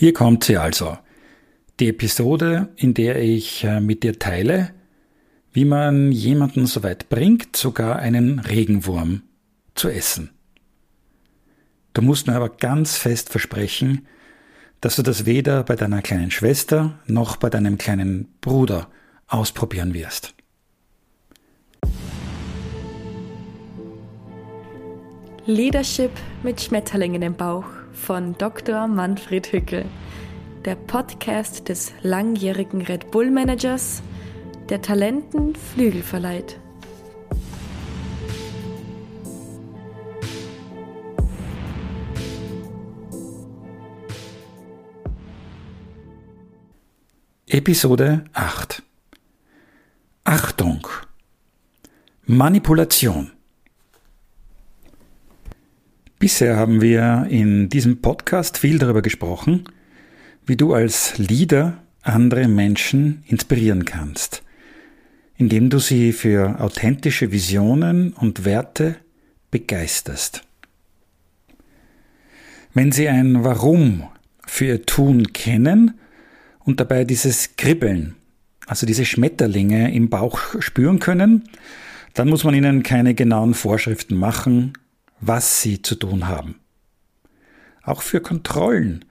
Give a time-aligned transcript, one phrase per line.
[0.00, 0.96] Hier kommt sie also.
[1.78, 4.70] Die Episode, in der ich äh, mit dir teile,
[5.52, 9.20] wie man jemanden so weit bringt, sogar einen Regenwurm
[9.74, 10.30] zu essen.
[11.92, 14.06] Du musst mir aber ganz fest versprechen,
[14.80, 18.88] dass du das weder bei deiner kleinen Schwester noch bei deinem kleinen Bruder
[19.26, 20.32] ausprobieren wirst.
[25.44, 26.12] Leadership
[26.42, 28.86] mit Schmetterlingen im Bauch von Dr.
[28.86, 29.84] Manfred Hückel,
[30.64, 34.02] der Podcast des langjährigen Red Bull Managers,
[34.68, 36.58] der Talenten Flügel verleiht.
[47.46, 48.82] Episode 8
[50.24, 50.86] Achtung!
[52.24, 53.32] Manipulation
[56.20, 59.64] Bisher haben wir in diesem Podcast viel darüber gesprochen,
[60.44, 64.42] wie du als Leader andere Menschen inspirieren kannst,
[65.38, 68.96] indem du sie für authentische Visionen und Werte
[69.50, 70.42] begeisterst.
[72.74, 74.02] Wenn sie ein Warum
[74.46, 75.94] für ihr Tun kennen
[76.58, 78.14] und dabei dieses Kribbeln,
[78.66, 81.44] also diese Schmetterlinge im Bauch spüren können,
[82.12, 84.74] dann muss man ihnen keine genauen Vorschriften machen
[85.20, 86.56] was sie zu tun haben.
[87.82, 89.04] Auch für Kontrollen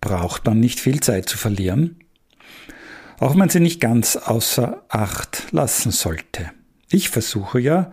[0.00, 1.96] braucht man nicht viel Zeit zu verlieren,
[3.18, 6.50] auch wenn man sie nicht ganz außer Acht lassen sollte.
[6.90, 7.90] Ich versuche ja,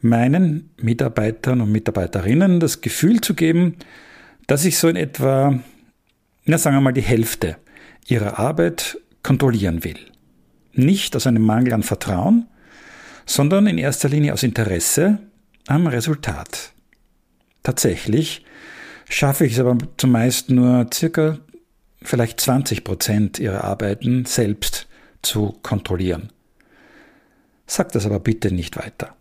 [0.00, 3.76] meinen Mitarbeitern und Mitarbeiterinnen das Gefühl zu geben,
[4.46, 5.58] dass ich so in etwa,
[6.44, 7.56] na sagen wir mal, die Hälfte
[8.06, 9.98] ihrer Arbeit kontrollieren will.
[10.72, 12.48] Nicht aus einem Mangel an Vertrauen,
[13.24, 15.20] sondern in erster Linie aus Interesse
[15.66, 16.73] am Resultat.
[17.64, 18.44] Tatsächlich
[19.08, 21.38] schaffe ich es aber zumeist nur circa
[22.02, 24.86] vielleicht 20 Prozent ihrer Arbeiten selbst
[25.22, 26.30] zu kontrollieren.
[27.66, 29.16] Sag das aber bitte nicht weiter.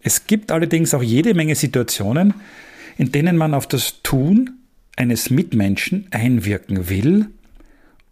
[0.00, 2.34] Es gibt allerdings auch jede Menge Situationen,
[2.96, 4.58] in denen man auf das Tun
[4.96, 7.26] eines Mitmenschen einwirken will,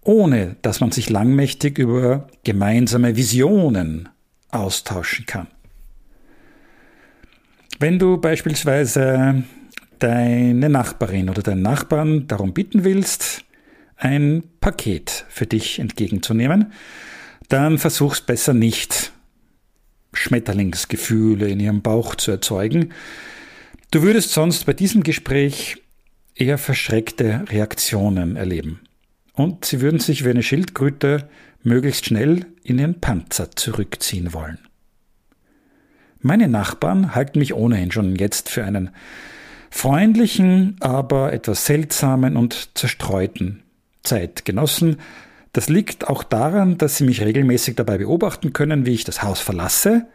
[0.02, 4.08] ohne dass man sich langmächtig über gemeinsame Visionen
[4.50, 5.46] austauschen kann.
[7.82, 9.42] Wenn du beispielsweise
[9.98, 13.44] deine Nachbarin oder deinen Nachbarn darum bitten willst,
[13.96, 16.72] ein Paket für dich entgegenzunehmen,
[17.48, 19.10] dann versuch's besser nicht,
[20.12, 22.90] Schmetterlingsgefühle in ihrem Bauch zu erzeugen.
[23.90, 25.82] Du würdest sonst bei diesem Gespräch
[26.36, 28.78] eher verschreckte Reaktionen erleben.
[29.32, 31.28] Und sie würden sich wie eine Schildkröte
[31.64, 34.60] möglichst schnell in ihren Panzer zurückziehen wollen.
[36.22, 38.90] Meine Nachbarn halten mich ohnehin schon jetzt für einen
[39.70, 43.62] freundlichen, aber etwas seltsamen und zerstreuten
[44.04, 44.98] Zeitgenossen.
[45.52, 49.40] Das liegt auch daran, dass sie mich regelmäßig dabei beobachten können, wie ich das Haus
[49.40, 50.06] verlasse,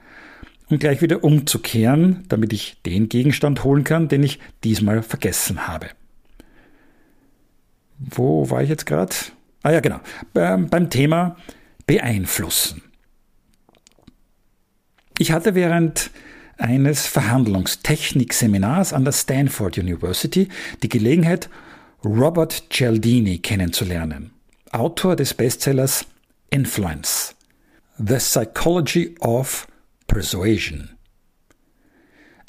[0.70, 5.88] um gleich wieder umzukehren, damit ich den Gegenstand holen kann, den ich diesmal vergessen habe.
[8.00, 9.14] Wo war ich jetzt gerade?
[9.64, 10.00] Ah ja, genau.
[10.34, 11.36] Beim Thema
[11.86, 12.82] beeinflussen.
[15.20, 16.12] Ich hatte während
[16.58, 20.50] eines Verhandlungstechnikseminars an der Stanford University
[20.84, 21.50] die Gelegenheit,
[22.04, 24.32] Robert Cialdini kennenzulernen,
[24.72, 26.06] Autor des Bestsellers
[26.50, 27.36] Influence,
[27.98, 29.68] The Psychology of
[30.06, 30.90] Persuasion.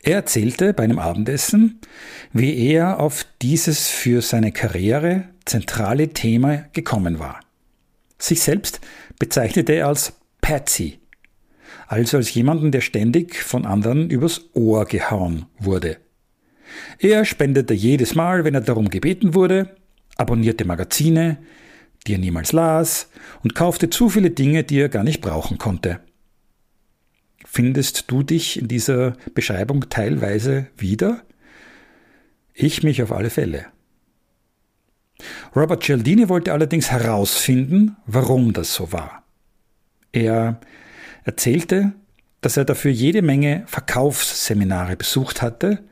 [0.02, 1.80] Er erzählte bei einem Abendessen,
[2.32, 7.40] wie er auf dieses für seine Karriere zentrale Thema gekommen war.
[8.18, 8.80] Sich selbst
[9.18, 10.97] bezeichnete er als Patsy,
[11.88, 15.96] also als jemanden, der ständig von anderen übers Ohr gehauen wurde.
[16.98, 19.74] Er spendete jedes Mal, wenn er darum gebeten wurde,
[20.16, 21.38] abonnierte Magazine,
[22.06, 23.08] die er niemals las,
[23.42, 26.00] und kaufte zu viele Dinge, die er gar nicht brauchen konnte.
[27.46, 31.22] Findest du dich in dieser Beschreibung teilweise wieder?
[32.52, 33.66] Ich mich auf alle Fälle.
[35.56, 39.24] Robert Cialdini wollte allerdings herausfinden, warum das so war.
[40.12, 40.60] Er
[41.28, 41.92] erzählte,
[42.40, 45.84] dass er dafür jede Menge Verkaufsseminare besucht hatte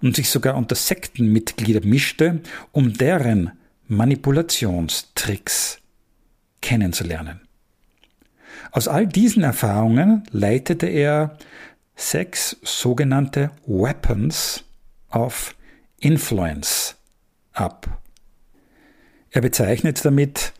[0.00, 2.40] und sich sogar unter Sektenmitglieder mischte,
[2.70, 3.50] um deren
[3.88, 5.78] Manipulationstricks
[6.60, 7.40] kennenzulernen.
[8.70, 11.36] Aus all diesen Erfahrungen leitete er
[11.96, 14.64] sechs sogenannte Weapons
[15.10, 15.56] of
[15.98, 16.94] Influence
[17.52, 18.00] ab.
[19.30, 20.52] Er bezeichnet damit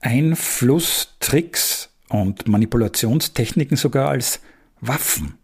[0.00, 4.40] Einflusstricks und Manipulationstechniken sogar als
[4.80, 5.34] Waffen,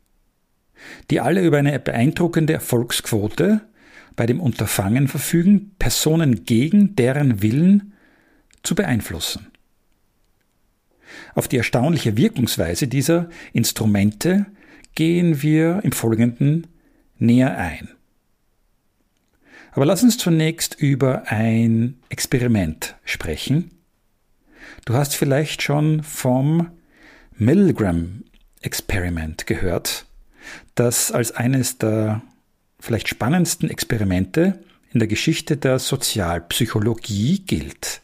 [1.11, 3.63] die alle über eine beeindruckende Erfolgsquote
[4.17, 7.93] bei dem Unterfangen verfügen, Personen gegen deren Willen
[8.63, 9.47] zu beeinflussen.
[11.35, 14.47] Auf die erstaunliche Wirkungsweise dieser Instrumente
[14.95, 16.67] gehen wir im Folgenden
[17.19, 17.89] näher ein.
[19.73, 23.71] Aber lass uns zunächst über ein Experiment sprechen.
[24.85, 26.71] Du hast vielleicht schon vom
[27.37, 28.25] Milgram
[28.61, 30.07] Experiment gehört,
[30.75, 32.23] das als eines der
[32.81, 38.03] vielleicht spannendsten Experimente in der Geschichte der Sozialpsychologie gilt.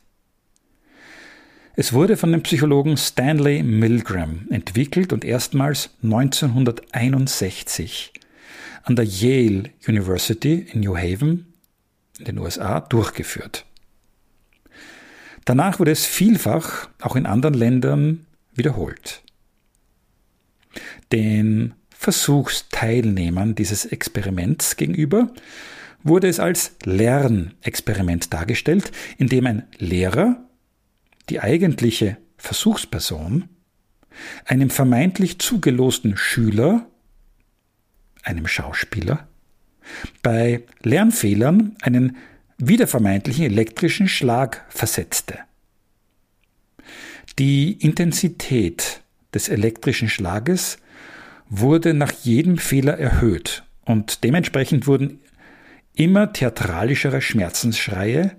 [1.76, 8.12] Es wurde von dem Psychologen Stanley Milgram entwickelt und erstmals 1961
[8.84, 11.52] an der Yale University in New Haven
[12.18, 13.64] in den USA durchgeführt.
[15.44, 19.22] Danach wurde es vielfach auch in anderen Ländern wiederholt.
[21.12, 25.32] Den Versuchsteilnehmern dieses Experiments gegenüber
[26.02, 30.44] wurde es als Lernexperiment dargestellt, in dem ein Lehrer,
[31.30, 33.48] die eigentliche Versuchsperson,
[34.44, 36.86] einem vermeintlich zugelosten Schüler,
[38.22, 39.26] einem Schauspieler,
[40.22, 42.16] bei Lernfehlern einen
[42.58, 45.38] wiedervermeintlichen elektrischen Schlag versetzte.
[47.38, 49.02] Die Intensität
[49.34, 50.78] des elektrischen Schlages
[51.48, 55.20] wurde nach jedem Fehler erhöht und dementsprechend wurden
[55.94, 58.36] immer theatralischere Schmerzensschreie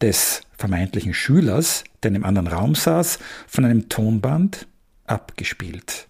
[0.00, 4.66] des vermeintlichen Schülers, der in einem anderen Raum saß, von einem Tonband
[5.06, 6.08] abgespielt.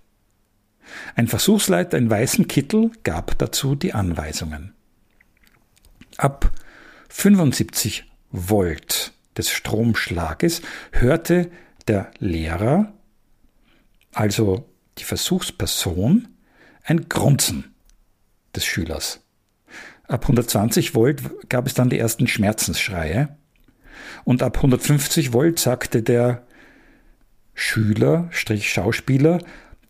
[1.15, 4.75] Ein Versuchsleiter in weißem Kittel gab dazu die Anweisungen.
[6.17, 6.51] Ab
[7.09, 10.63] 75 Volt des Stromschlages
[10.93, 11.51] hörte
[11.87, 12.93] der Lehrer,
[14.13, 14.69] also
[14.99, 16.29] die Versuchsperson,
[16.85, 17.75] ein Grunzen
[18.55, 19.21] des Schülers.
[20.07, 23.37] Ab 120 Volt gab es dann die ersten Schmerzensschreie.
[24.25, 26.47] Und ab 150 Volt sagte der
[27.55, 29.39] Schüler, Schauspieler,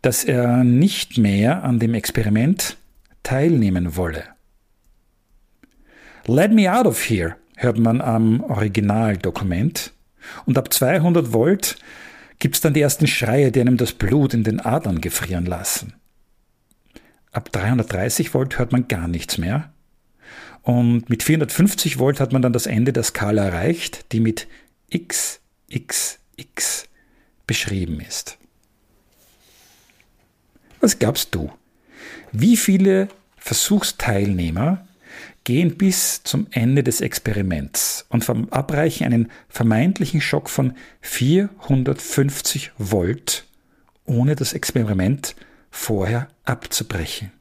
[0.03, 2.77] dass er nicht mehr an dem Experiment
[3.23, 4.25] teilnehmen wolle.
[6.29, 9.95] Let me out of here, hört man am Originaldokument.
[10.45, 11.79] Und ab 200 Volt
[12.39, 15.95] gibt's dann die ersten Schreie, die einem das Blut in den Adern gefrieren lassen.
[17.33, 19.73] Ab 330 Volt hört man gar nichts mehr.
[20.61, 24.49] Und mit 450 Volt hat man dann das Ende der Skala erreicht, die mit
[24.93, 25.39] XXX
[27.47, 28.37] beschrieben ist.
[30.81, 31.51] Was glaubst du?
[32.33, 33.09] Wie viele
[33.39, 34.87] Versuchsteilnehmer
[35.49, 43.47] gehen bis zum Ende des Experiments und verabreichen einen vermeintlichen Schock von 450 Volt,
[44.05, 45.35] ohne das Experiment
[45.71, 47.33] vorher abzubrechen.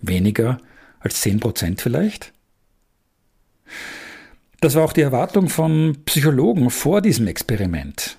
[0.00, 0.56] Weniger
[0.98, 2.32] als 10 Prozent vielleicht?
[4.62, 8.16] Das war auch die Erwartung von Psychologen vor diesem Experiment.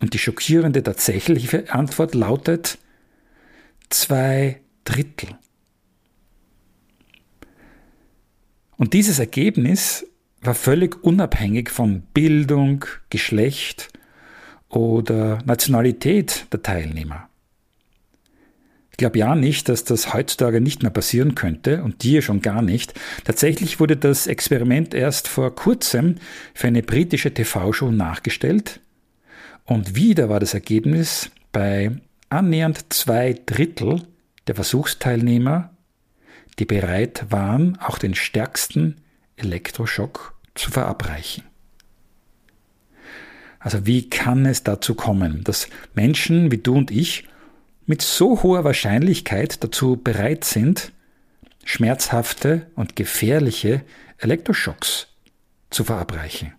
[0.00, 2.78] Und die schockierende tatsächliche Antwort lautet
[3.88, 5.38] zwei Drittel.
[8.82, 10.04] Und dieses Ergebnis
[10.40, 13.90] war völlig unabhängig von Bildung, Geschlecht
[14.68, 17.28] oder Nationalität der Teilnehmer.
[18.90, 22.60] Ich glaube ja nicht, dass das heutzutage nicht mehr passieren könnte und dir schon gar
[22.60, 22.92] nicht.
[23.22, 26.16] Tatsächlich wurde das Experiment erst vor kurzem
[26.52, 28.80] für eine britische TV-Show nachgestellt
[29.64, 31.92] und wieder war das Ergebnis bei
[32.30, 34.02] annähernd zwei Drittel
[34.48, 35.70] der Versuchsteilnehmer,
[36.58, 39.00] die bereit waren, auch den stärksten
[39.36, 41.44] Elektroschock zu verabreichen.
[43.58, 47.28] Also wie kann es dazu kommen, dass Menschen wie du und ich
[47.86, 50.92] mit so hoher Wahrscheinlichkeit dazu bereit sind,
[51.64, 53.82] schmerzhafte und gefährliche
[54.18, 55.08] Elektroschocks
[55.70, 56.54] zu verabreichen?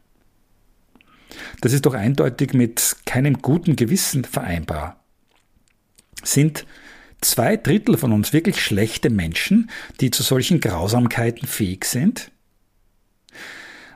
[1.62, 5.04] Das ist doch eindeutig mit keinem guten Gewissen vereinbar.
[6.24, 6.66] Sind
[7.24, 9.70] zwei Drittel von uns wirklich schlechte Menschen,
[10.02, 12.32] die zu solchen Grausamkeiten fähig sind?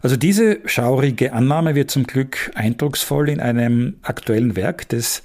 [0.02, 5.24] Also diese schaurige Annahme wird zum Glück eindrucksvoll in einem aktuellen Werk des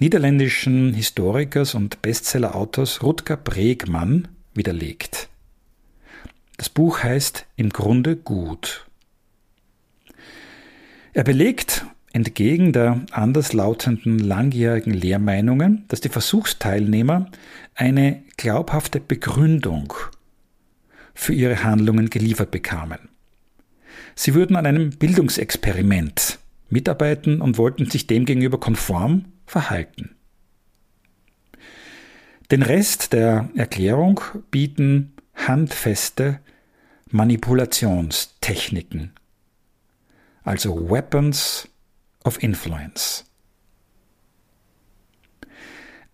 [0.00, 5.28] niederländischen Historikers und Bestseller-Autors Rutger Bregmann widerlegt.
[6.56, 8.86] Das Buch heißt Im Grunde gut.
[11.12, 17.30] Er belegt entgegen der anderslautenden langjährigen Lehrmeinungen, dass die Versuchsteilnehmer
[17.74, 19.92] eine glaubhafte Begründung
[21.14, 22.98] für ihre Handlungen geliefert bekamen.
[24.14, 26.38] Sie würden an einem Bildungsexperiment
[26.70, 30.14] mitarbeiten und wollten sich demgegenüber konform verhalten.
[32.50, 36.40] Den Rest der Erklärung bieten handfeste
[37.10, 39.12] Manipulationstechniken,
[40.42, 41.68] also Weapons
[42.24, 43.24] of Influence.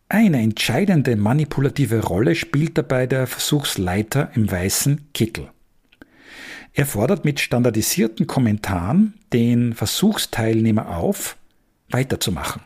[0.08, 5.50] Eine entscheidende manipulative Rolle spielt dabei der Versuchsleiter im weißen Kittel.
[6.73, 11.37] Er fordert mit standardisierten Kommentaren den Versuchsteilnehmer auf,
[11.88, 12.62] weiterzumachen.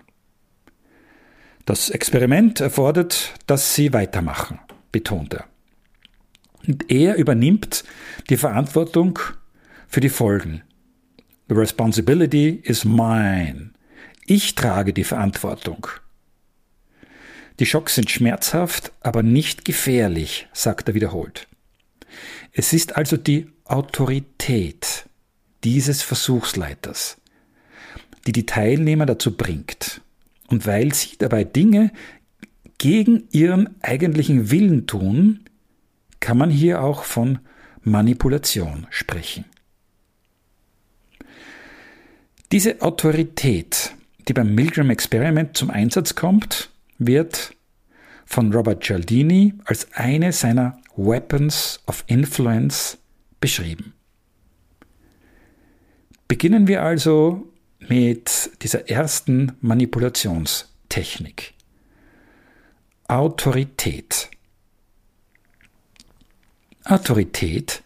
[1.67, 4.59] Das Experiment erfordert, dass sie weitermachen,
[4.91, 5.45] betont er.
[6.67, 7.85] Und er übernimmt
[8.31, 9.19] die Verantwortung
[9.87, 10.63] für die Folgen.
[11.49, 13.71] The responsibility is mine.
[14.27, 15.87] Ich trage die Verantwortung.
[17.59, 21.49] Die Schocks sind schmerzhaft, aber nicht gefährlich, sagt er wiederholt.
[22.53, 25.07] Es ist also die Autorität
[25.65, 27.17] dieses Versuchsleiters,
[28.27, 30.03] die die Teilnehmer dazu bringt.
[30.49, 31.93] Und weil sie dabei Dinge
[32.77, 35.41] gegen ihren eigentlichen Willen tun,
[36.21, 37.39] kann man hier auch von
[37.83, 39.47] Manipulation sprechen.
[42.51, 43.95] Diese Autorität,
[44.27, 47.55] die beim Milgram Experiment zum Einsatz kommt, wird
[48.25, 52.97] von Robert Cialdini als eine seiner Weapons of Influence
[53.39, 53.93] beschrieben.
[56.27, 61.53] Beginnen wir also mit dieser ersten Manipulationstechnik.
[63.09, 64.31] Autorität.
[66.85, 67.83] Autorität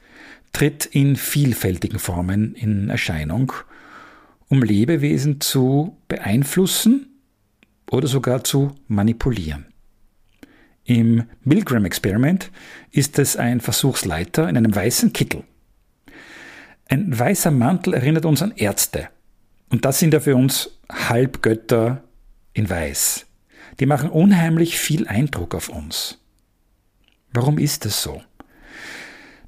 [0.53, 3.53] tritt in vielfältigen Formen in Erscheinung,
[4.53, 7.07] um Lebewesen zu beeinflussen
[7.91, 9.65] oder sogar zu manipulieren.
[10.85, 12.51] Im Milgram-Experiment
[12.91, 15.45] ist es ein Versuchsleiter in einem weißen Kittel.
[16.87, 19.09] Ein weißer Mantel erinnert uns an Ärzte.
[19.71, 22.05] Und das sind ja für uns Halbgötter
[22.53, 23.25] in Weiß.
[23.81, 26.19] Die machen unheimlich viel Eindruck auf uns.
[27.33, 28.21] Warum ist es so?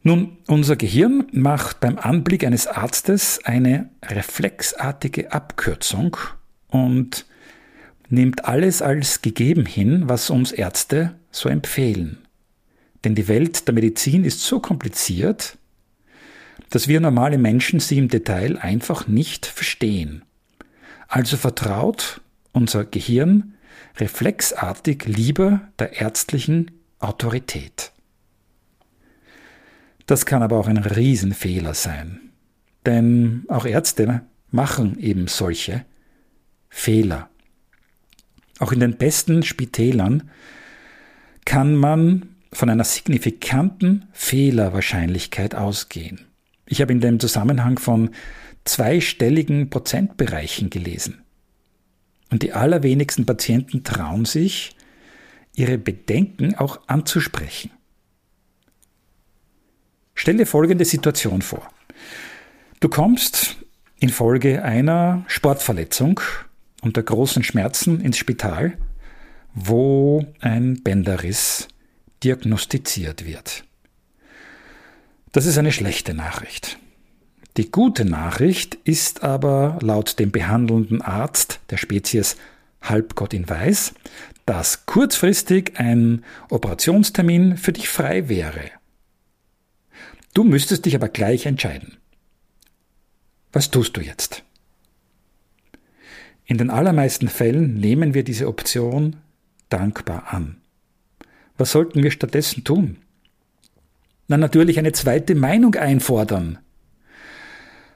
[0.06, 6.18] Nun, unser Gehirn macht beim Anblick eines Arztes eine reflexartige Abkürzung
[6.68, 7.24] und
[8.10, 12.18] nimmt alles als gegeben hin, was uns Ärzte so empfehlen.
[13.02, 15.56] Denn die Welt der Medizin ist so kompliziert,
[16.68, 20.22] dass wir normale Menschen sie im Detail einfach nicht verstehen.
[21.08, 22.20] Also vertraut
[22.52, 23.54] unser Gehirn
[23.96, 27.93] reflexartig lieber der ärztlichen Autorität.
[30.06, 32.20] Das kann aber auch ein Riesenfehler sein.
[32.86, 35.84] Denn auch Ärzte machen eben solche
[36.68, 37.30] Fehler.
[38.58, 40.30] Auch in den besten Spitälern
[41.44, 46.20] kann man von einer signifikanten Fehlerwahrscheinlichkeit ausgehen.
[46.66, 48.10] Ich habe in dem Zusammenhang von
[48.64, 51.22] zweistelligen Prozentbereichen gelesen.
[52.30, 54.76] Und die allerwenigsten Patienten trauen sich,
[55.54, 57.70] ihre Bedenken auch anzusprechen.
[60.24, 61.68] Stell dir folgende Situation vor.
[62.80, 63.56] Du kommst
[64.00, 66.18] infolge einer Sportverletzung
[66.80, 68.78] unter großen Schmerzen ins Spital,
[69.52, 71.68] wo ein Bänderriss
[72.22, 73.64] diagnostiziert wird.
[75.32, 76.78] Das ist eine schlechte Nachricht.
[77.58, 82.38] Die gute Nachricht ist aber laut dem behandelnden Arzt der Spezies
[82.80, 83.92] Halbgott in Weiß,
[84.46, 88.70] dass kurzfristig ein Operationstermin für dich frei wäre.
[90.34, 91.96] Du müsstest dich aber gleich entscheiden.
[93.52, 94.42] Was tust du jetzt?
[96.44, 99.16] In den allermeisten Fällen nehmen wir diese Option
[99.68, 100.56] dankbar an.
[101.56, 102.98] Was sollten wir stattdessen tun?
[104.26, 106.58] Na natürlich eine zweite Meinung einfordern.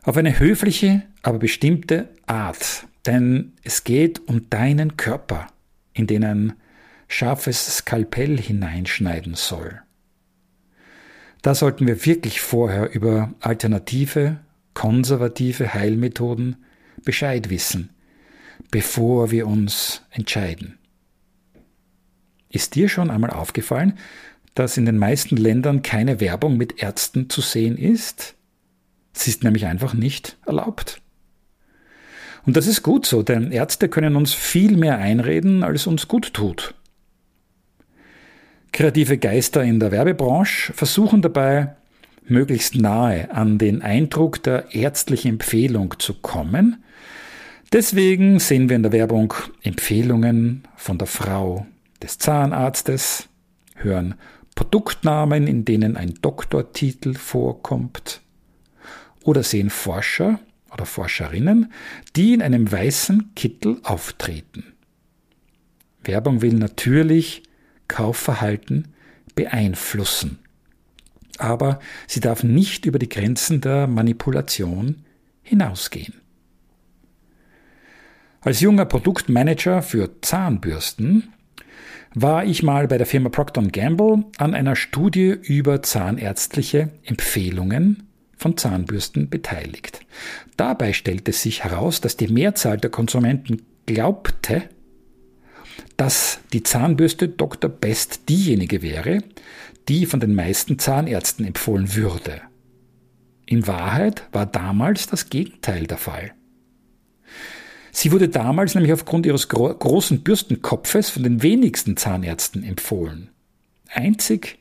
[0.02, 2.87] Auf eine höfliche, aber bestimmte Art.
[3.04, 5.49] Denn es geht um deinen Körper,
[5.92, 6.52] in den ein
[7.09, 9.80] scharfes Skalpell hineinschneiden soll.
[11.42, 14.40] Da sollten wir wirklich vorher über alternative,
[14.75, 16.57] konservative Heilmethoden
[17.04, 17.90] Bescheid wissen
[18.71, 20.78] bevor wir uns entscheiden.
[22.50, 23.99] Ist dir schon einmal aufgefallen,
[24.54, 28.35] dass in den meisten Ländern keine Werbung mit Ärzten zu sehen ist?
[29.12, 31.00] Sie ist nämlich einfach nicht erlaubt.
[32.47, 36.33] Und das ist gut so, denn Ärzte können uns viel mehr einreden, als uns gut
[36.33, 36.75] tut.
[38.73, 41.75] Kreative Geister in der Werbebranche versuchen dabei,
[42.27, 46.85] möglichst nahe an den Eindruck der ärztlichen Empfehlung zu kommen,
[47.73, 51.67] Deswegen sehen wir in der Werbung Empfehlungen von der Frau
[52.03, 53.29] des Zahnarztes,
[53.75, 54.15] hören
[54.55, 58.23] Produktnamen, in denen ein Doktortitel vorkommt,
[59.23, 60.41] oder sehen Forscher
[60.73, 61.71] oder Forscherinnen,
[62.17, 64.73] die in einem weißen Kittel auftreten.
[66.03, 67.43] Werbung will natürlich
[67.88, 68.88] Kaufverhalten
[69.35, 70.38] beeinflussen.
[71.38, 75.04] aber sie darf nicht über die Grenzen der Manipulation
[75.42, 76.14] hinausgehen.
[78.40, 81.33] Als junger Produktmanager für Zahnbürsten
[82.14, 88.04] war ich mal bei der Firma Procter Gamble an einer Studie über zahnärztliche Empfehlungen
[88.37, 90.00] von Zahnbürsten beteiligt.
[90.57, 94.62] Dabei stellte sich heraus, dass die Mehrzahl der Konsumenten glaubte,
[95.97, 97.71] dass die Zahnbürste Dr.
[97.71, 99.23] Best diejenige wäre,
[99.89, 102.41] die von den meisten Zahnärzten empfohlen würde.
[103.47, 106.33] In Wahrheit war damals das Gegenteil der Fall.
[107.91, 113.31] Sie wurde damals nämlich aufgrund ihres gro großen Bürstenkopfes von den wenigsten Zahnärzten empfohlen.
[113.89, 114.59] Einzig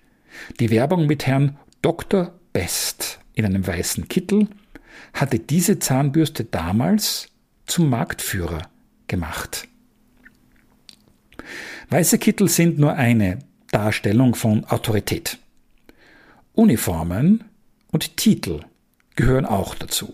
[0.59, 2.33] die Werbung mit Herrn Dr.
[2.53, 4.47] Best in einem weißen Kittel
[5.13, 7.27] hatte diese Zahnbürste damals
[7.65, 8.69] zum Marktführer
[9.07, 9.67] gemacht.
[11.89, 13.39] Weiße Kittel sind nur eine
[13.71, 15.37] Darstellung von Autorität.
[16.53, 17.45] Uniformen
[17.91, 18.61] und Titel
[19.15, 20.13] gehören auch dazu.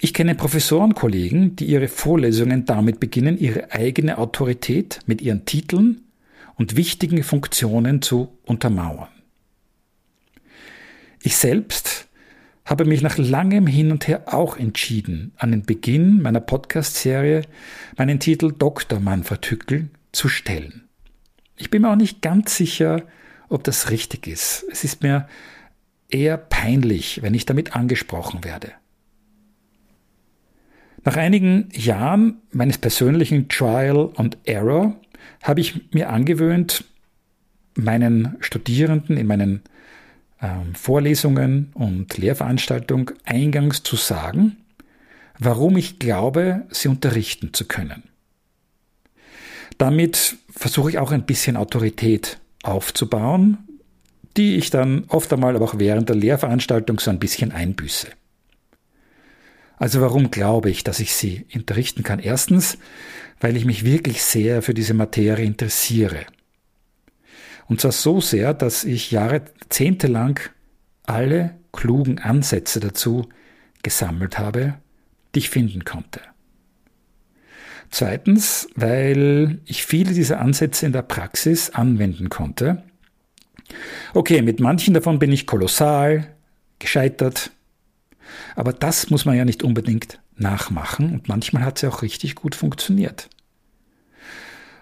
[0.00, 6.02] Ich kenne Professorenkollegen, die ihre Vorlesungen damit beginnen, ihre eigene Autorität mit ihren Titeln
[6.54, 9.08] und wichtigen Funktionen zu untermauern.
[11.20, 12.07] Ich selbst
[12.68, 17.42] habe mich nach langem Hin und Her auch entschieden, an den Beginn meiner Podcast-Serie
[17.96, 19.00] meinen Titel Dr.
[19.00, 20.86] Manfred Hückel zu stellen.
[21.56, 23.04] Ich bin mir auch nicht ganz sicher,
[23.48, 24.66] ob das richtig ist.
[24.70, 25.26] Es ist mir
[26.10, 28.72] eher peinlich, wenn ich damit angesprochen werde.
[31.04, 34.94] Nach einigen Jahren meines persönlichen Trial and Error
[35.42, 36.84] habe ich mir angewöhnt,
[37.76, 39.62] meinen Studierenden in meinen
[40.40, 44.56] ähm, Vorlesungen und Lehrveranstaltungen eingangs zu sagen,
[45.38, 48.04] warum ich glaube, sie unterrichten zu können.
[49.78, 53.58] Damit versuche ich auch ein bisschen Autorität aufzubauen,
[54.36, 58.08] die ich dann oft einmal aber auch während der Lehrveranstaltung so ein bisschen einbüße.
[59.76, 62.18] Also warum glaube ich, dass ich sie unterrichten kann?
[62.18, 62.78] Erstens,
[63.40, 66.26] weil ich mich wirklich sehr für diese Materie interessiere.
[67.68, 70.40] Und zwar so sehr, dass ich jahrzehntelang
[71.04, 73.28] alle klugen Ansätze dazu
[73.82, 74.74] gesammelt habe,
[75.34, 76.20] die ich finden konnte.
[77.90, 82.82] Zweitens, weil ich viele dieser Ansätze in der Praxis anwenden konnte.
[84.14, 86.34] Okay, mit manchen davon bin ich kolossal
[86.78, 87.50] gescheitert,
[88.56, 92.54] aber das muss man ja nicht unbedingt nachmachen und manchmal hat sie auch richtig gut
[92.54, 93.28] funktioniert.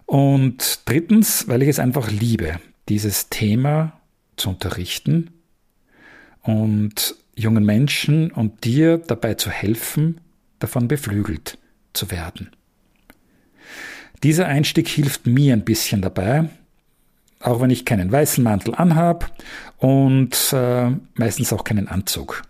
[0.05, 3.93] Und drittens, weil ich es einfach liebe, dieses Thema
[4.37, 5.31] zu unterrichten
[6.43, 10.21] und jungen Menschen und dir dabei zu helfen,
[10.59, 11.59] davon beflügelt
[11.93, 12.51] zu werden.
[14.23, 16.49] Dieser Einstieg hilft mir ein bisschen dabei,
[17.41, 19.31] auch wenn ich keinen weißen Mantel anhab
[19.79, 22.43] und äh, meistens auch keinen Anzug.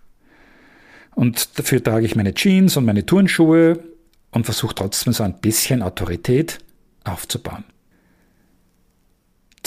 [1.15, 3.83] Und dafür trage ich meine Jeans und meine Turnschuhe
[4.31, 6.59] und versuche trotzdem so ein bisschen Autorität
[7.05, 7.65] aufzubauen.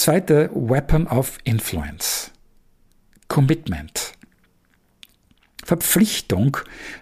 [0.00, 2.30] Zweite Weapon of Influence.
[3.28, 4.14] Commitment.
[5.62, 6.56] Verpflichtung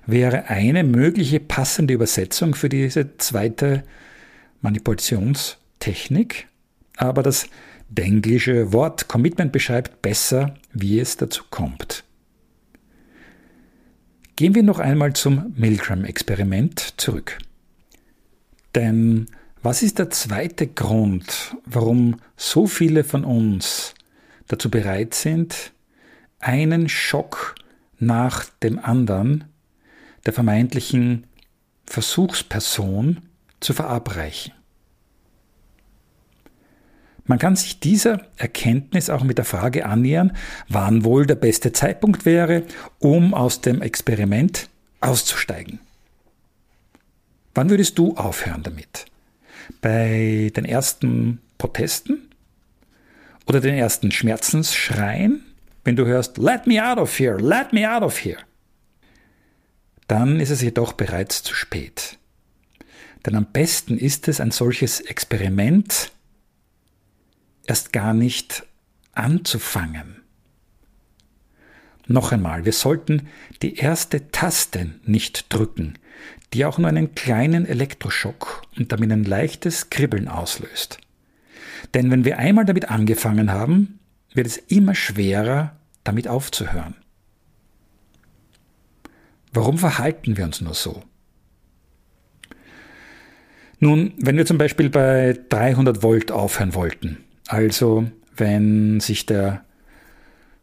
[0.04, 3.84] wäre eine mögliche passende Übersetzung für diese zweite
[4.62, 6.48] Manipulationstechnik,
[6.96, 7.46] aber das
[7.94, 12.02] englische Wort Commitment beschreibt besser, wie es dazu kommt.
[14.34, 17.38] Gehen wir noch einmal zum Milgram-Experiment zurück.
[18.74, 19.28] Denn
[19.62, 23.94] was ist der zweite Grund, warum so viele von uns
[24.46, 25.72] dazu bereit sind,
[26.40, 27.54] einen Schock
[27.98, 29.44] nach dem anderen
[30.26, 31.26] der vermeintlichen
[31.86, 33.22] Versuchsperson
[33.60, 34.52] zu verabreichen?
[37.28, 40.34] Man kann sich dieser Erkenntnis auch mit der Frage annähern,
[40.68, 42.62] wann wohl der beste Zeitpunkt wäre,
[43.00, 45.78] um aus dem Experiment auszusteigen.
[47.54, 49.06] Wann würdest du aufhören damit?
[49.80, 52.30] Bei den ersten Protesten
[53.46, 55.44] oder den ersten Schmerzensschreien,
[55.84, 58.38] wenn du hörst, let me out of here, let me out of here,
[60.06, 62.18] dann ist es jedoch bereits zu spät.
[63.26, 66.12] Denn am besten ist es, ein solches Experiment
[67.66, 68.64] erst gar nicht
[69.12, 70.22] anzufangen.
[72.06, 73.28] Noch einmal, wir sollten
[73.60, 75.98] die erste Taste nicht drücken,
[76.52, 80.98] die auch nur einen kleinen Elektroschock und damit ein leichtes Kribbeln auslöst.
[81.94, 83.98] Denn wenn wir einmal damit angefangen haben,
[84.34, 86.94] wird es immer schwerer, damit aufzuhören.
[89.52, 91.02] Warum verhalten wir uns nur so?
[93.80, 99.64] Nun, wenn wir zum Beispiel bei 300 Volt aufhören wollten, also wenn sich der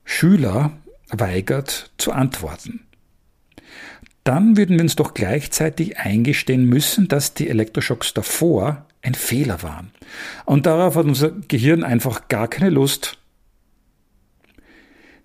[0.04, 0.78] Schüler
[1.10, 2.85] weigert zu antworten.
[4.26, 9.92] Dann würden wir uns doch gleichzeitig eingestehen müssen, dass die Elektroschocks davor ein Fehler waren.
[10.46, 13.20] Und darauf hat unser Gehirn einfach gar keine Lust.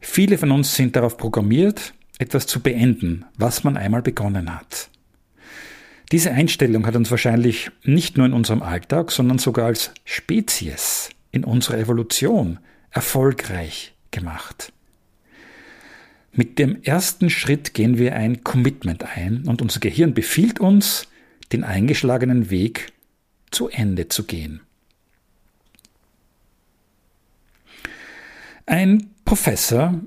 [0.00, 4.90] Viele von uns sind darauf programmiert, etwas zu beenden, was man einmal begonnen hat.
[6.12, 11.44] Diese Einstellung hat uns wahrscheinlich nicht nur in unserem Alltag, sondern sogar als Spezies in
[11.44, 12.58] unserer Evolution
[12.90, 14.74] erfolgreich gemacht.
[16.33, 21.09] Mit dem ersten Schritt gehen wir ein Commitment ein und unser Gehirn befiehlt uns,
[21.53, 22.93] den eingeschlagenen Weg
[23.51, 24.61] zu Ende zu gehen.
[28.66, 30.01] Ein Professor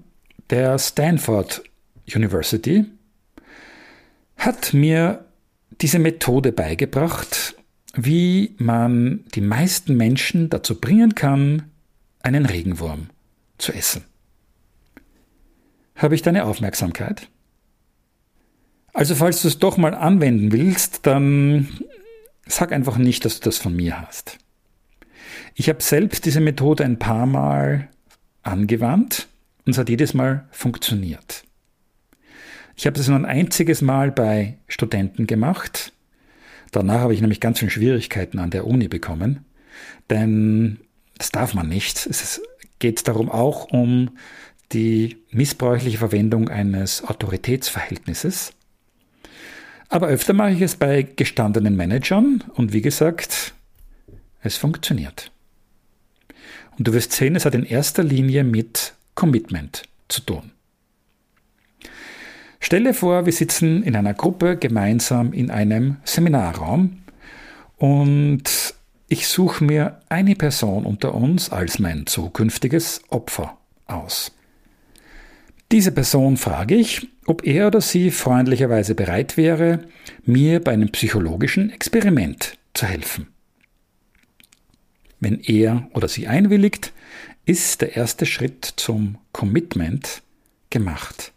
[0.50, 1.64] der Stanford
[2.14, 2.86] University
[4.38, 5.26] hat mir
[5.82, 7.56] diese Methode beigebracht,
[7.96, 11.72] wie man die meisten Menschen dazu bringen kann,
[12.22, 13.10] einen Regenwurm
[13.58, 14.06] zu essen.
[15.96, 17.30] Habe ich deine Aufmerksamkeit?
[18.94, 21.68] Also falls du es doch mal anwenden willst, dann
[22.46, 24.38] sag einfach nicht, dass du das von mir hast.
[25.56, 27.90] Ich habe selbst diese Methode ein paar Mal
[28.44, 29.28] angewandt
[29.66, 31.44] und es hat jedes Mal funktioniert.
[32.76, 35.94] Ich habe das nur ein einziges Mal bei Studenten gemacht.
[36.72, 39.46] Danach habe ich nämlich ganz schön Schwierigkeiten an der Uni bekommen,
[40.10, 40.80] denn
[41.18, 42.08] das darf man nicht.
[42.08, 42.42] Es
[42.80, 44.18] geht darum auch um
[44.74, 48.54] die missbräuchliche Verwendung eines Autoritätsverhältnisses.
[49.90, 53.54] Aber öfter mache ich es bei gestandenen Managern und wie gesagt,
[54.42, 55.32] es funktioniert.
[56.78, 60.52] Und du wirst sehen, es hat in erster Linie mit Commitment zu tun.
[62.60, 67.04] Stelle vor, wir sitzen in einer Gruppe gemeinsam in einem Seminarraum
[67.78, 68.74] und
[69.10, 74.32] ich suche mir eine Person unter uns als mein zukünftiges Opfer aus.
[75.72, 79.88] Diese Person frage ich, ob er oder sie freundlicherweise bereit wäre,
[80.26, 83.28] mir bei einem psychologischen Experiment zu helfen.
[85.20, 86.92] Wenn er oder sie einwilligt,
[87.46, 90.22] ist der erste Schritt zum Commitment
[90.70, 91.34] gemacht.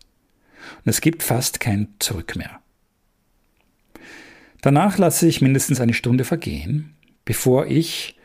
[0.85, 2.61] Und es gibt fast kein Zurück mehr.
[4.63, 8.17] Danach lasse ich mindestens eine Stunde vergehen, bevor ich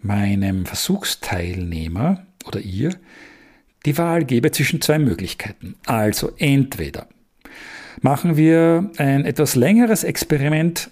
[0.00, 2.98] meinem Versuchsteilnehmer oder ihr
[3.86, 5.76] die Wahl gebe zwischen zwei Möglichkeiten.
[5.86, 7.08] Also entweder
[8.02, 10.90] machen wir ein etwas längeres Experiment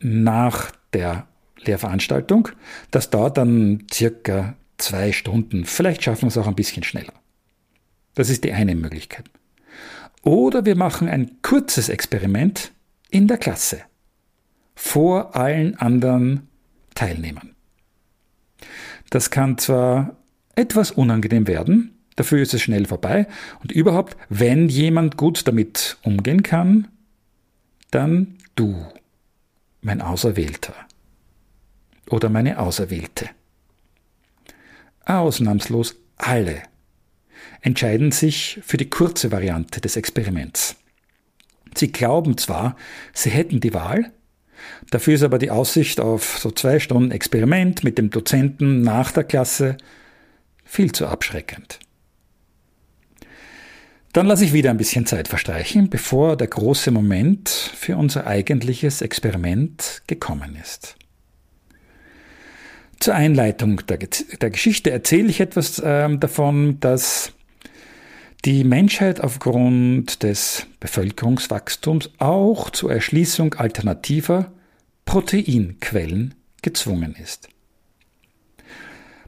[0.00, 1.26] nach der
[1.58, 2.48] Lehrveranstaltung.
[2.90, 5.64] Das dauert dann circa zwei Stunden.
[5.64, 7.12] Vielleicht schaffen wir es auch ein bisschen schneller.
[8.14, 9.24] Das ist die eine Möglichkeit.
[10.22, 12.72] Oder wir machen ein kurzes Experiment
[13.10, 13.82] in der Klasse
[14.74, 16.48] vor allen anderen
[16.94, 17.54] Teilnehmern.
[19.10, 20.16] Das kann zwar
[20.54, 23.26] etwas unangenehm werden, dafür ist es schnell vorbei
[23.62, 26.88] und überhaupt, wenn jemand gut damit umgehen kann,
[27.90, 28.86] dann du,
[29.82, 30.74] mein Auserwählter
[32.10, 33.28] oder meine Auserwählte.
[35.04, 36.62] Ausnahmslos alle
[37.60, 40.76] entscheiden sich für die kurze Variante des Experiments.
[41.74, 42.76] Sie glauben zwar,
[43.12, 44.12] sie hätten die Wahl,
[44.90, 49.24] dafür ist aber die Aussicht auf so zwei Stunden Experiment mit dem Dozenten nach der
[49.24, 49.76] Klasse
[50.64, 51.78] viel zu abschreckend.
[54.16, 59.02] Dann lasse ich wieder ein bisschen Zeit verstreichen, bevor der große Moment für unser eigentliches
[59.02, 60.96] Experiment gekommen ist.
[62.98, 67.34] Zur Einleitung der, der Geschichte erzähle ich etwas äh, davon, dass
[68.46, 74.50] die Menschheit aufgrund des Bevölkerungswachstums auch zur Erschließung alternativer
[75.04, 77.50] Proteinquellen gezwungen ist.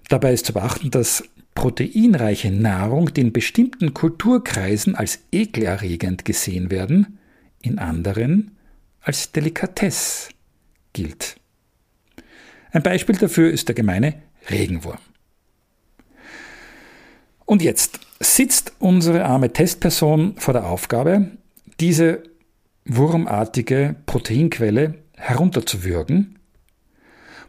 [0.09, 1.25] Dabei ist zu beachten, dass
[1.59, 7.19] proteinreiche Nahrung, die in bestimmten Kulturkreisen als ekelerregend gesehen werden,
[7.61, 8.53] in anderen
[9.01, 10.29] als Delikatesse
[10.93, 11.35] gilt.
[12.71, 14.15] Ein Beispiel dafür ist der gemeine
[14.49, 15.01] Regenwurm.
[17.45, 21.33] Und jetzt sitzt unsere arme Testperson vor der Aufgabe,
[21.81, 22.23] diese
[22.85, 26.39] wurmartige Proteinquelle herunterzuwürgen,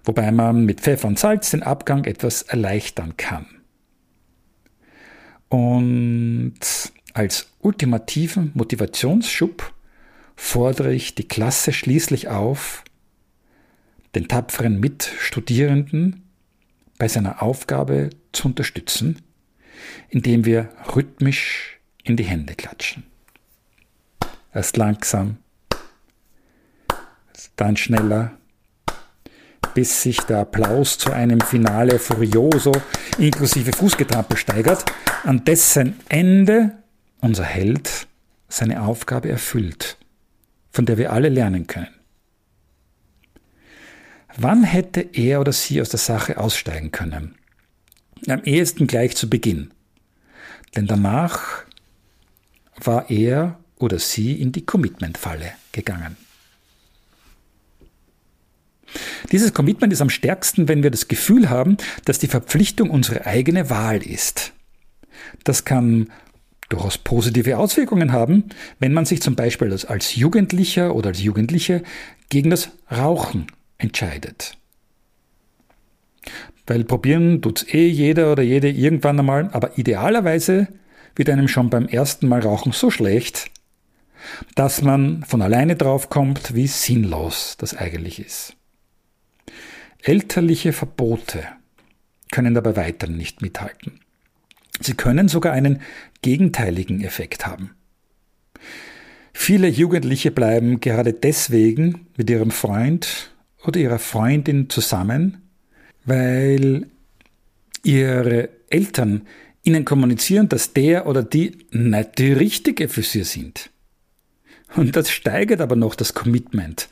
[0.03, 3.58] wobei man mit Pfeffer und Salz den Abgang etwas erleichtern kann.
[5.49, 6.59] Und
[7.13, 9.73] als ultimativen Motivationsschub
[10.35, 12.83] fordere ich die Klasse schließlich auf,
[14.15, 16.23] den tapferen Mitstudierenden
[16.97, 19.21] bei seiner Aufgabe zu unterstützen
[20.09, 23.03] indem wir rhythmisch in die Hände klatschen.
[24.53, 25.37] Erst langsam,
[27.55, 28.37] dann schneller,
[29.73, 32.71] bis sich der Applaus zu einem Finale Furioso
[33.17, 34.85] inklusive Fußgetrampel steigert,
[35.23, 36.71] an dessen Ende
[37.21, 38.07] unser Held
[38.47, 39.97] seine Aufgabe erfüllt,
[40.71, 41.93] von der wir alle lernen können.
[44.37, 47.35] Wann hätte er oder sie aus der Sache aussteigen können?
[48.27, 49.71] Am ehesten gleich zu Beginn.
[50.75, 51.63] Denn danach
[52.77, 56.15] war er oder sie in die Commitment-Falle gegangen.
[59.31, 63.69] Dieses Commitment ist am stärksten, wenn wir das Gefühl haben, dass die Verpflichtung unsere eigene
[63.69, 64.53] Wahl ist.
[65.43, 66.09] Das kann
[66.69, 68.45] durchaus positive Auswirkungen haben,
[68.79, 71.83] wenn man sich zum Beispiel als Jugendlicher oder als Jugendliche
[72.29, 73.47] gegen das Rauchen
[73.77, 74.57] entscheidet.
[76.67, 80.67] Weil probieren tut's eh jeder oder jede irgendwann einmal, aber idealerweise
[81.15, 83.49] wird einem schon beim ersten Mal Rauchen so schlecht,
[84.53, 88.55] dass man von alleine draufkommt, wie sinnlos das eigentlich ist.
[90.01, 91.45] Elterliche Verbote
[92.31, 93.99] können dabei weiter nicht mithalten.
[94.79, 95.81] Sie können sogar einen
[96.21, 97.71] gegenteiligen Effekt haben.
[99.33, 103.31] Viele Jugendliche bleiben gerade deswegen mit ihrem Freund
[103.65, 105.41] oder ihrer Freundin zusammen,
[106.05, 106.87] weil
[107.83, 109.27] ihre Eltern
[109.63, 113.69] ihnen kommunizieren, dass der oder die nicht die Richtige für sie sind.
[114.75, 116.89] Und das steigert aber noch das Commitment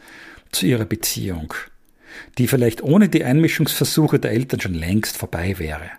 [0.51, 1.53] zu ihrer Beziehung
[2.37, 5.89] die vielleicht ohne die Einmischungsversuche der Eltern schon längst vorbei wäre.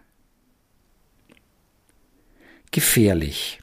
[2.71, 3.61] Gefährlich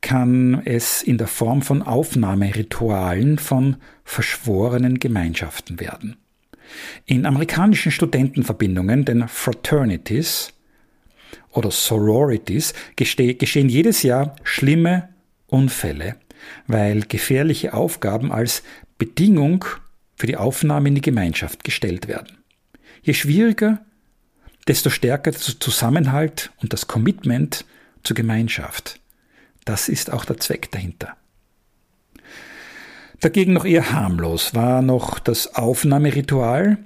[0.00, 6.16] kann es in der Form von Aufnahmeritualen von verschworenen Gemeinschaften werden.
[7.06, 10.52] In amerikanischen Studentenverbindungen, den Fraternities
[11.50, 15.08] oder Sororities, geschehen jedes Jahr schlimme
[15.46, 16.16] Unfälle,
[16.66, 18.62] weil gefährliche Aufgaben als
[18.98, 19.64] Bedingung
[20.18, 22.38] für die Aufnahme in die Gemeinschaft gestellt werden.
[23.02, 23.84] Je schwieriger,
[24.66, 27.64] desto stärker der Zusammenhalt und das Commitment
[28.02, 29.00] zur Gemeinschaft.
[29.64, 31.16] Das ist auch der Zweck dahinter.
[33.20, 36.78] Dagegen noch eher harmlos war noch das Aufnahmeritual,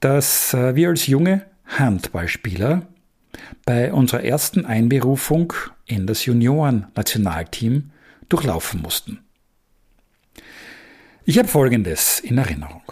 [0.00, 2.86] das äh, wir als junge Handballspieler
[3.64, 5.52] bei unserer ersten Einberufung
[5.86, 7.90] in das Junioren-Nationalteam
[8.28, 9.23] durchlaufen mussten.
[11.26, 12.82] Ich habe Folgendes in Erinnerung.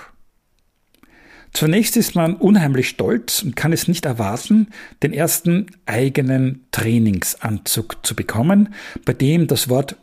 [1.52, 4.68] Zunächst ist man unheimlich stolz und kann es nicht erwarten,
[5.02, 9.96] den ersten eigenen Trainingsanzug zu bekommen, bei dem das Wort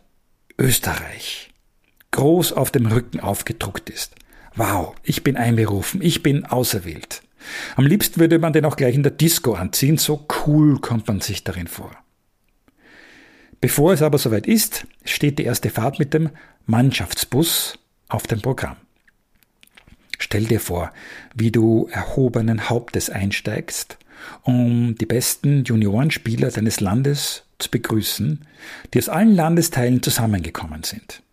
[0.60, 1.50] Österreich
[2.12, 4.14] groß auf dem Rücken aufgedruckt ist.
[4.56, 7.24] Wow, ich bin einberufen, ich bin auserwählt.
[7.78, 11.22] Am liebsten würde man den auch gleich in der Disco anziehen, so cool kommt man
[11.22, 11.92] sich darin vor.
[13.60, 16.30] Bevor es aber soweit ist, steht die erste Fahrt mit dem
[16.68, 18.76] Mannschaftsbus auf dem Programm.
[20.18, 20.92] Stell dir vor,
[21.34, 23.98] wie du erhobenen Hauptes einsteigst,
[24.44, 28.46] um die besten Juniorenspieler deines Landes zu begrüßen,
[28.94, 31.24] die aus allen Landesteilen zusammengekommen sind.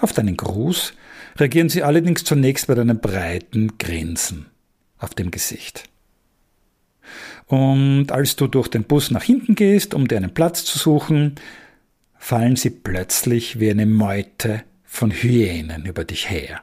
[0.00, 0.94] Auf deinen Gruß
[1.36, 4.46] reagieren sie allerdings zunächst mit einem breiten Grinsen
[4.98, 5.84] auf dem Gesicht.
[7.46, 11.36] Und als du durch den Bus nach hinten gehst, um dir einen Platz zu suchen,
[12.18, 14.64] fallen sie plötzlich wie eine Meute
[14.96, 16.62] von Hyänen über dich her.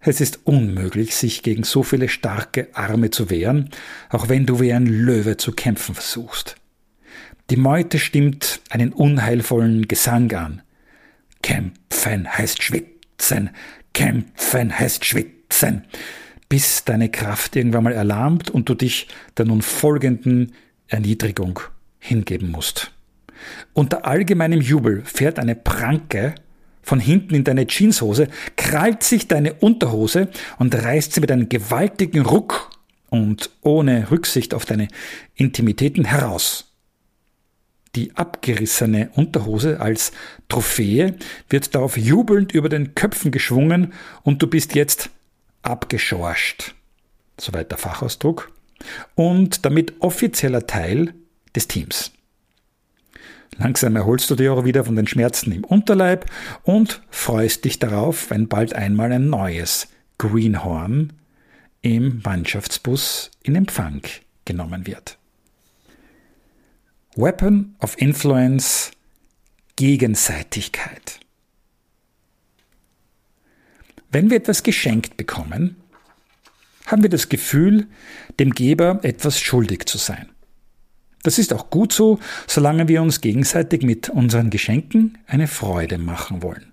[0.00, 3.70] Es ist unmöglich, sich gegen so viele starke Arme zu wehren,
[4.10, 6.56] auch wenn du wie ein Löwe zu kämpfen versuchst.
[7.50, 10.62] Die Meute stimmt einen unheilvollen Gesang an.
[11.42, 13.50] Kämpfen heißt schwitzen,
[13.92, 15.84] kämpfen heißt schwitzen,
[16.48, 20.52] bis deine Kraft irgendwann mal erlahmt und du dich der nun folgenden
[20.88, 21.60] Erniedrigung
[21.98, 22.90] hingeben musst.
[23.74, 26.34] Unter allgemeinem Jubel fährt eine Pranke
[26.84, 32.22] von hinten in deine Jeanshose, krallt sich deine Unterhose und reißt sie mit einem gewaltigen
[32.22, 32.70] Ruck
[33.10, 34.88] und ohne Rücksicht auf deine
[35.34, 36.72] Intimitäten heraus.
[37.94, 40.12] Die abgerissene Unterhose als
[40.48, 41.14] Trophäe
[41.48, 43.92] wird darauf jubelnd über den Köpfen geschwungen
[44.22, 45.10] und du bist jetzt
[45.62, 46.74] abgeschorcht.
[47.38, 48.50] Soweit der Fachausdruck.
[49.14, 51.14] Und damit offizieller Teil
[51.54, 52.12] des Teams.
[53.56, 56.26] Langsam erholst du dich auch wieder von den Schmerzen im Unterleib
[56.62, 59.88] und freust dich darauf, wenn bald einmal ein neues
[60.18, 61.12] Greenhorn
[61.82, 64.02] im Mannschaftsbus in Empfang
[64.44, 65.18] genommen wird.
[67.14, 68.90] Weapon of Influence
[69.76, 71.20] Gegenseitigkeit.
[74.10, 75.76] Wenn wir etwas geschenkt bekommen,
[76.86, 77.86] haben wir das Gefühl,
[78.38, 80.33] dem Geber etwas schuldig zu sein.
[81.24, 86.42] Das ist auch gut so, solange wir uns gegenseitig mit unseren Geschenken eine Freude machen
[86.42, 86.72] wollen.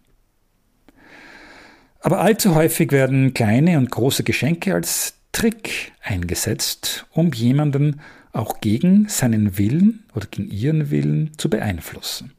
[2.01, 8.01] Aber allzu häufig werden kleine und große Geschenke als Trick eingesetzt, um jemanden
[8.33, 12.33] auch gegen seinen Willen oder gegen ihren Willen zu beeinflussen.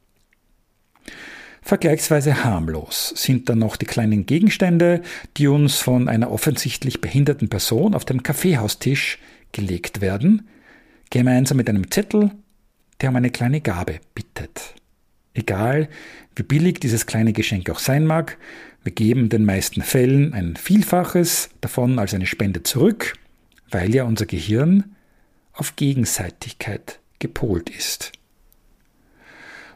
[1.63, 5.01] Vergleichsweise harmlos sind dann noch die kleinen Gegenstände,
[5.39, 9.19] die uns von einer offensichtlich behinderten Person auf dem Kaffeehaustisch
[9.53, 10.49] gelegt werden,
[11.13, 12.31] gemeinsam mit einem Zettel,
[13.01, 14.75] der um eine kleine Gabe bittet.
[15.35, 15.89] Egal,
[16.35, 18.39] wie billig dieses kleine Geschenk auch sein mag,
[18.83, 23.13] wir geben den meisten Fällen ein Vielfaches davon als eine Spende zurück,
[23.71, 24.97] weil ja unser Gehirn
[25.53, 28.13] auf Gegenseitigkeit gepolt ist.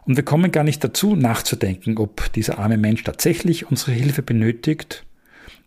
[0.06, 5.04] Und wir kommen gar nicht dazu, nachzudenken, ob dieser arme Mensch tatsächlich unsere Hilfe benötigt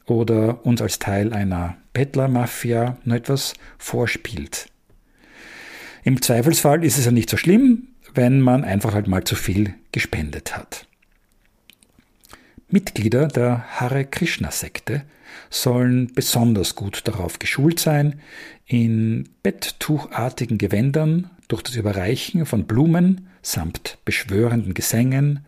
[0.08, 4.69] oder uns als Teil einer Bettlermafia nur etwas vorspielt.
[6.04, 9.74] Im Zweifelsfall ist es ja nicht so schlimm, wenn man einfach halt mal zu viel
[9.92, 10.88] gespendet hat.
[12.70, 15.04] Mitglieder der Hare Krishna-Sekte
[15.50, 18.22] sollen besonders gut darauf geschult sein,
[18.66, 25.46] in betttuchartigen Gewändern durch das Überreichen von Blumen samt beschwörenden Gesängen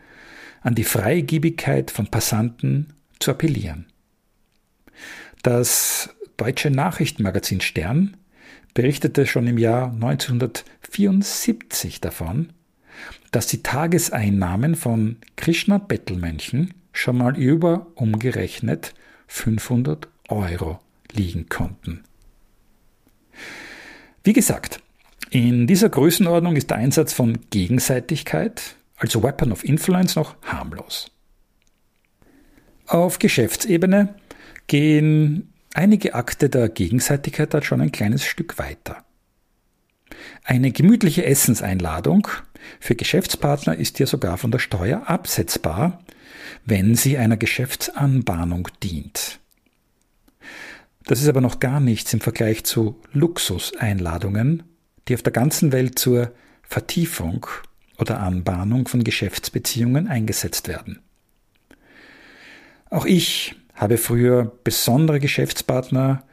[0.62, 3.86] an die Freigiebigkeit von Passanten zu appellieren.
[5.44, 8.18] Das deutsche Nachrichtenmagazin Stern
[8.74, 12.50] berichtete schon im Jahr 1974 davon,
[13.32, 18.94] dass die Tageseinnahmen von Krishna-Bettelmönchen schon mal über umgerechnet
[19.28, 20.80] 500 Euro
[21.12, 22.04] liegen konnten.
[24.24, 24.82] Wie gesagt,
[25.30, 31.10] in dieser Größenordnung ist der Einsatz von Gegenseitigkeit, also Weapon of Influence, noch harmlos.
[32.86, 34.16] Auf Geschäftsebene
[34.68, 39.04] gehen einige Akte der Gegenseitigkeit dort schon ein kleines Stück weiter.
[40.44, 42.28] Eine gemütliche Essenseinladung
[42.80, 46.04] für Geschäftspartner ist ja sogar von der Steuer absetzbar,
[46.66, 49.40] wenn sie einer Geschäftsanbahnung dient.
[51.06, 54.64] Das ist aber noch gar nichts im Vergleich zu Luxuseinladungen,
[55.08, 56.32] die auf der ganzen Welt zur
[56.62, 57.48] Vertiefung
[57.98, 61.00] oder Anbahnung von Geschäftsbeziehungen eingesetzt werden.
[62.90, 66.24] Auch ich habe früher besondere Geschäftspartner,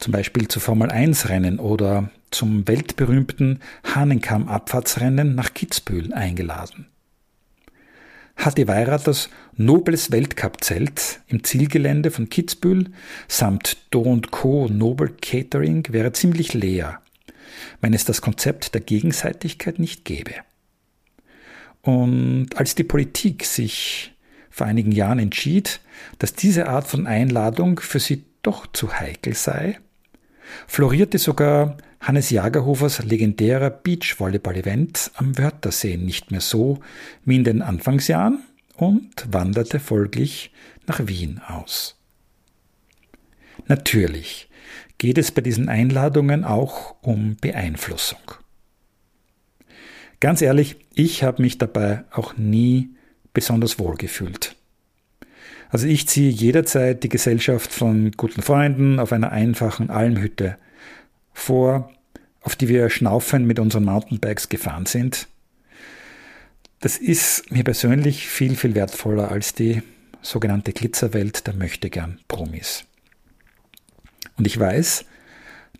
[0.00, 6.88] zum Beispiel zu Formel 1 Rennen oder zum weltberühmten Hahnenkamm-Abfahrtsrennen nach Kitzbühel eingeladen.
[8.34, 12.90] Hatte Weirat das Nobles Weltcup-Zelt im Zielgelände von Kitzbühel
[13.28, 14.66] samt Do Co.
[14.68, 17.00] Nobel Catering wäre ziemlich leer,
[17.80, 20.34] wenn es das Konzept der Gegenseitigkeit nicht gäbe.
[21.82, 24.14] Und als die Politik sich
[24.58, 25.80] vor einigen Jahren entschied,
[26.18, 29.78] dass diese Art von Einladung für sie doch zu heikel sei,
[30.66, 36.80] florierte sogar Hannes Jagerhofers legendärer Beachvolleyball-Event am Wörthersee nicht mehr so
[37.24, 38.42] wie in den Anfangsjahren
[38.76, 40.52] und wanderte folglich
[40.86, 41.96] nach Wien aus.
[43.66, 44.48] Natürlich
[44.98, 48.20] geht es bei diesen Einladungen auch um Beeinflussung.
[50.20, 52.90] Ganz ehrlich, ich habe mich dabei auch nie
[53.32, 54.56] besonders wohl gefühlt.
[55.70, 60.56] Also ich ziehe jederzeit die Gesellschaft von guten Freunden auf einer einfachen Almhütte
[61.32, 61.92] vor,
[62.40, 65.28] auf die wir schnaufend mit unseren Mountainbikes gefahren sind.
[66.80, 69.82] Das ist mir persönlich viel, viel wertvoller als die
[70.22, 72.84] sogenannte Glitzerwelt der Möchtegern Promis.
[74.36, 75.04] Und ich weiß,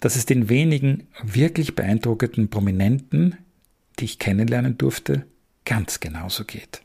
[0.00, 3.36] dass es den wenigen wirklich beeindruckenden Prominenten,
[3.98, 5.26] die ich kennenlernen durfte,
[5.64, 6.82] ganz genauso geht.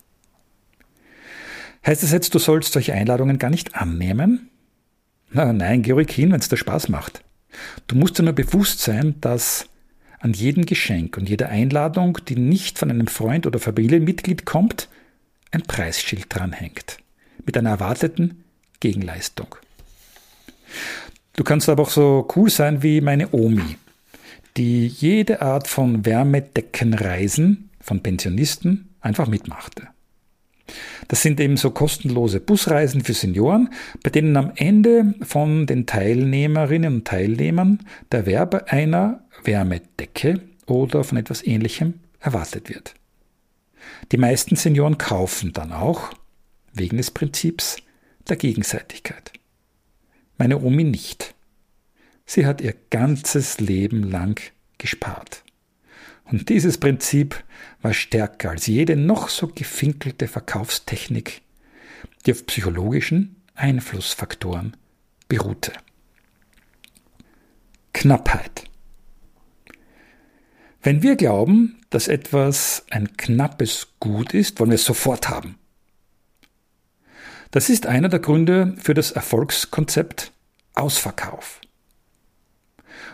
[1.85, 4.49] Heißt das jetzt, du sollst solche Einladungen gar nicht annehmen?
[5.31, 7.23] Na, nein, geh ruhig hin, wenn es dir Spaß macht.
[7.87, 9.67] Du musst dir nur bewusst sein, dass
[10.19, 14.87] an jedem Geschenk und jeder Einladung, die nicht von einem Freund oder Familienmitglied kommt,
[15.51, 16.97] ein Preisschild dranhängt.
[17.45, 18.43] Mit einer erwarteten
[18.79, 19.55] Gegenleistung.
[21.35, 23.75] Du kannst aber auch so cool sein wie meine Omi,
[24.55, 29.89] die jede Art von Wärmedeckenreisen von Pensionisten einfach mitmachte.
[31.07, 33.69] Das sind eben so kostenlose Busreisen für Senioren,
[34.01, 37.79] bei denen am Ende von den Teilnehmerinnen und Teilnehmern
[38.11, 42.95] der Werbe einer Wärmedecke oder von etwas Ähnlichem erwartet wird.
[44.11, 46.13] Die meisten Senioren kaufen dann auch,
[46.73, 47.77] wegen des Prinzips
[48.29, 49.31] der Gegenseitigkeit.
[50.37, 51.35] Meine Omi nicht.
[52.25, 54.41] Sie hat ihr ganzes Leben lang
[54.77, 55.42] gespart.
[56.25, 57.43] Und dieses Prinzip
[57.81, 61.41] war stärker als jede noch so gefinkelte Verkaufstechnik,
[62.25, 64.75] die auf psychologischen Einflussfaktoren
[65.27, 65.73] beruhte.
[67.93, 68.65] Knappheit.
[70.81, 75.57] Wenn wir glauben, dass etwas ein knappes Gut ist, wollen wir es sofort haben.
[77.51, 80.31] Das ist einer der Gründe für das Erfolgskonzept
[80.73, 81.61] Ausverkauf.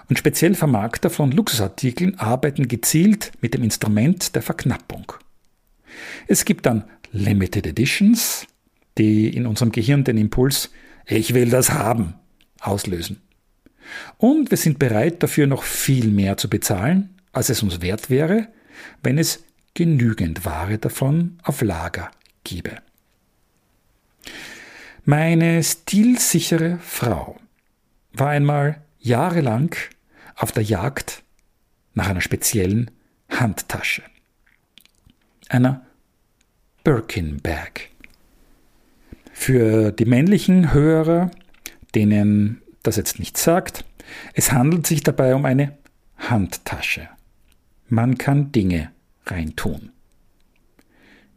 [0.09, 5.13] Und speziell Vermarkter von Luxusartikeln arbeiten gezielt mit dem Instrument der Verknappung.
[6.27, 8.47] Es gibt dann Limited Editions,
[8.97, 10.71] die in unserem Gehirn den Impuls,
[11.05, 12.15] ich will das haben,
[12.59, 13.21] auslösen.
[14.17, 18.47] Und wir sind bereit dafür noch viel mehr zu bezahlen, als es uns wert wäre,
[19.03, 19.43] wenn es
[19.73, 22.11] genügend Ware davon auf Lager
[22.43, 22.77] gäbe.
[25.05, 27.39] Meine stilsichere Frau
[28.13, 29.75] war einmal jahrelang
[30.39, 31.23] auf der Jagd
[31.93, 32.89] nach einer speziellen
[33.29, 34.03] Handtasche,
[35.49, 35.85] einer
[36.83, 37.89] Birkin Bag.
[39.33, 41.29] Für die männlichen Hörer,
[41.93, 43.85] denen das jetzt nicht sagt,
[44.33, 45.77] es handelt sich dabei um eine
[46.17, 47.09] Handtasche.
[47.89, 48.91] Man kann Dinge
[49.25, 49.91] reintun.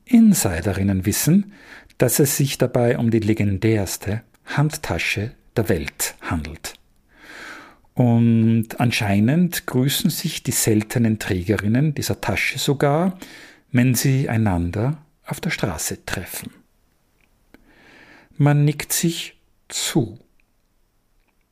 [0.04, 1.52] Insiderinnen wissen,
[1.98, 6.74] dass es sich dabei um die legendärste Handtasche der Welt handelt.
[7.94, 13.18] Und anscheinend grüßen sich die seltenen Trägerinnen dieser Tasche sogar,
[13.70, 16.50] wenn sie einander auf der Straße treffen.
[18.36, 19.38] Man nickt sich
[19.68, 20.18] zu.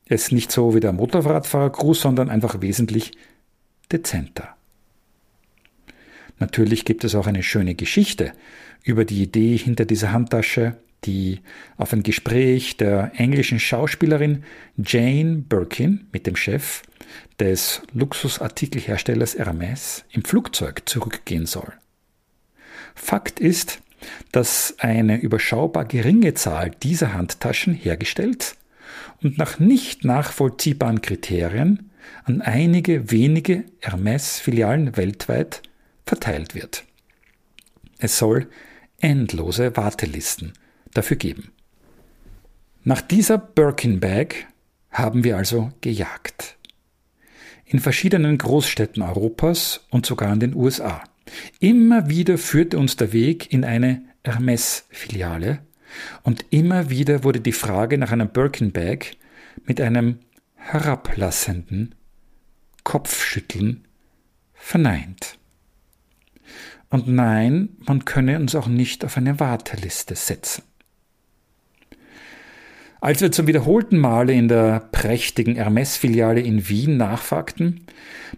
[0.05, 3.11] Es ist nicht so wie der Motorradfahrergruß, sondern einfach wesentlich
[3.91, 4.55] dezenter.
[6.39, 8.33] Natürlich gibt es auch eine schöne Geschichte
[8.83, 11.39] über die Idee hinter dieser Handtasche, die
[11.77, 14.43] auf ein Gespräch der englischen Schauspielerin
[14.77, 16.83] Jane Birkin mit dem Chef
[17.39, 21.73] des Luxusartikelherstellers Hermes im Flugzeug zurückgehen soll.
[22.93, 23.81] Fakt ist,
[24.31, 28.55] dass eine überschaubar geringe Zahl dieser Handtaschen hergestellt
[29.21, 31.91] und nach nicht nachvollziehbaren Kriterien
[32.23, 35.61] an einige wenige Hermes-Filialen weltweit
[36.05, 36.83] verteilt wird.
[37.99, 38.47] Es soll
[38.99, 40.53] endlose Wartelisten
[40.93, 41.51] dafür geben.
[42.83, 44.47] Nach dieser Birkin Bag
[44.89, 46.57] haben wir also gejagt.
[47.65, 51.03] In verschiedenen Großstädten Europas und sogar in den USA.
[51.59, 55.59] Immer wieder führte uns der Weg in eine Hermes-Filiale
[56.23, 59.17] und immer wieder wurde die Frage nach einer Birkin Bag
[59.65, 60.19] mit einem
[60.55, 61.95] herablassenden
[62.83, 63.85] Kopfschütteln
[64.53, 65.37] verneint.
[66.89, 70.63] Und nein, man könne uns auch nicht auf eine Warteliste setzen.
[73.03, 77.81] Als wir zum wiederholten Male in der prächtigen Hermes-Filiale in Wien nachfragten,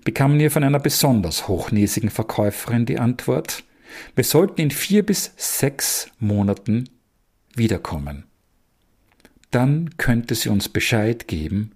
[0.06, 3.66] bekamen wir von einer besonders hochnäsigen Verkäuferin die Antwort,
[4.16, 6.90] wir sollten in vier bis sechs Monaten
[7.54, 8.24] wiederkommen.
[9.52, 11.74] Dann könnte sie uns Bescheid geben,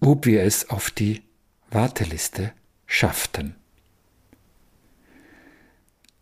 [0.00, 1.22] ob wir es auf die
[1.70, 2.52] Warteliste
[2.84, 3.54] schafften.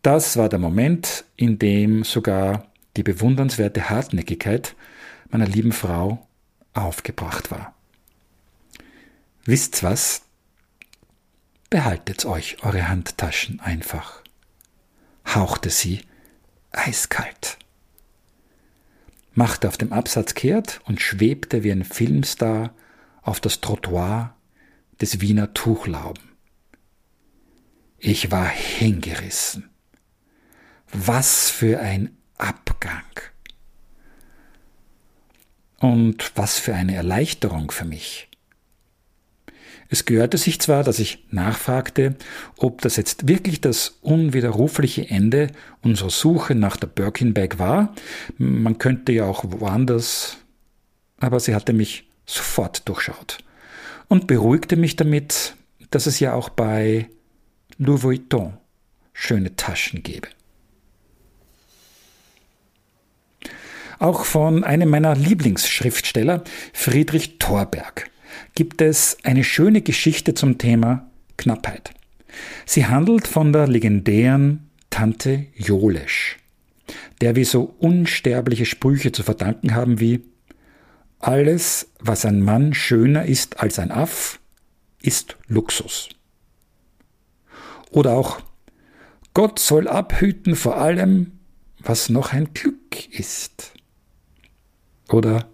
[0.01, 4.75] Das war der Moment, in dem sogar die bewundernswerte Hartnäckigkeit
[5.29, 6.27] meiner lieben Frau
[6.73, 7.73] aufgebracht war.
[9.45, 10.21] Wisst's was?
[11.69, 14.23] Behaltet euch eure Handtaschen einfach,
[15.27, 16.01] hauchte sie
[16.71, 17.57] eiskalt,
[19.33, 22.73] machte auf dem Absatz kehrt und schwebte wie ein Filmstar
[23.21, 24.35] auf das Trottoir
[24.99, 26.23] des Wiener Tuchlauben.
[27.99, 29.69] Ich war hingerissen.
[30.91, 33.03] Was für ein Abgang.
[35.79, 38.29] Und was für eine Erleichterung für mich.
[39.91, 42.15] Es gehörte sich zwar, dass ich nachfragte,
[42.57, 45.47] ob das jetzt wirklich das unwiderrufliche Ende
[45.81, 47.95] unserer Suche nach der Birkenbag war.
[48.37, 50.37] Man könnte ja auch woanders,
[51.17, 53.39] aber sie hatte mich sofort durchschaut
[54.09, 55.55] und beruhigte mich damit,
[55.89, 57.09] dass es ja auch bei
[57.79, 58.57] Louis Vuitton
[59.13, 60.27] schöne Taschen gäbe.
[63.99, 68.09] Auch von einem meiner Lieblingsschriftsteller, Friedrich Thorberg,
[68.55, 71.91] gibt es eine schöne Geschichte zum Thema Knappheit.
[72.65, 76.37] Sie handelt von der legendären Tante Jolesch,
[77.19, 80.21] der wir so unsterbliche Sprüche zu verdanken haben wie
[81.19, 84.39] Alles, was ein Mann schöner ist als ein Aff,
[85.01, 86.07] ist Luxus.
[87.91, 88.39] Oder auch
[89.33, 91.33] Gott soll abhüten vor allem,
[91.79, 93.73] was noch ein Glück ist.
[95.09, 95.49] Oder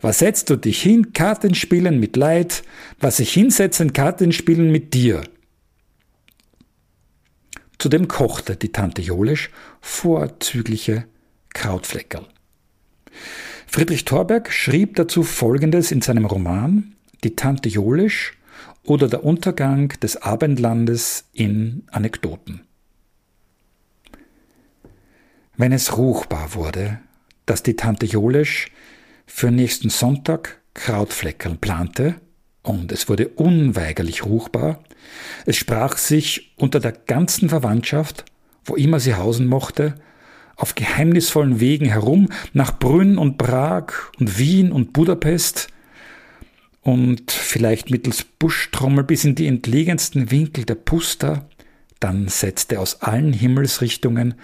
[0.00, 2.62] was setzt du dich hin, Karten spielen mit Leid,
[3.00, 5.22] was sich hinsetzen, Karten spielen mit dir.
[7.78, 9.50] Zudem kochte die Tante Jolesch
[9.80, 11.06] vorzügliche
[11.54, 12.26] Krautfleckerl.
[13.66, 16.94] Friedrich Thorberg schrieb dazu Folgendes in seinem Roman
[17.24, 18.38] Die Tante Jolesch
[18.84, 22.60] oder der Untergang des Abendlandes in Anekdoten.
[25.56, 27.00] Wenn es ruchbar wurde,
[27.46, 28.70] dass die Tante Jolesch
[29.26, 32.16] für nächsten Sonntag Krautfleckerl plante,
[32.62, 34.82] und es wurde unweigerlich ruchbar.
[35.44, 38.24] Es sprach sich unter der ganzen Verwandtschaft,
[38.64, 39.96] wo immer sie hausen mochte,
[40.56, 45.68] auf geheimnisvollen Wegen herum, nach Brünn und Prag und Wien und Budapest
[46.80, 51.46] und vielleicht mittels Buschtrommel bis in die entlegensten Winkel der Pusta,
[52.04, 54.34] dann setzte aus allen Himmelsrichtungen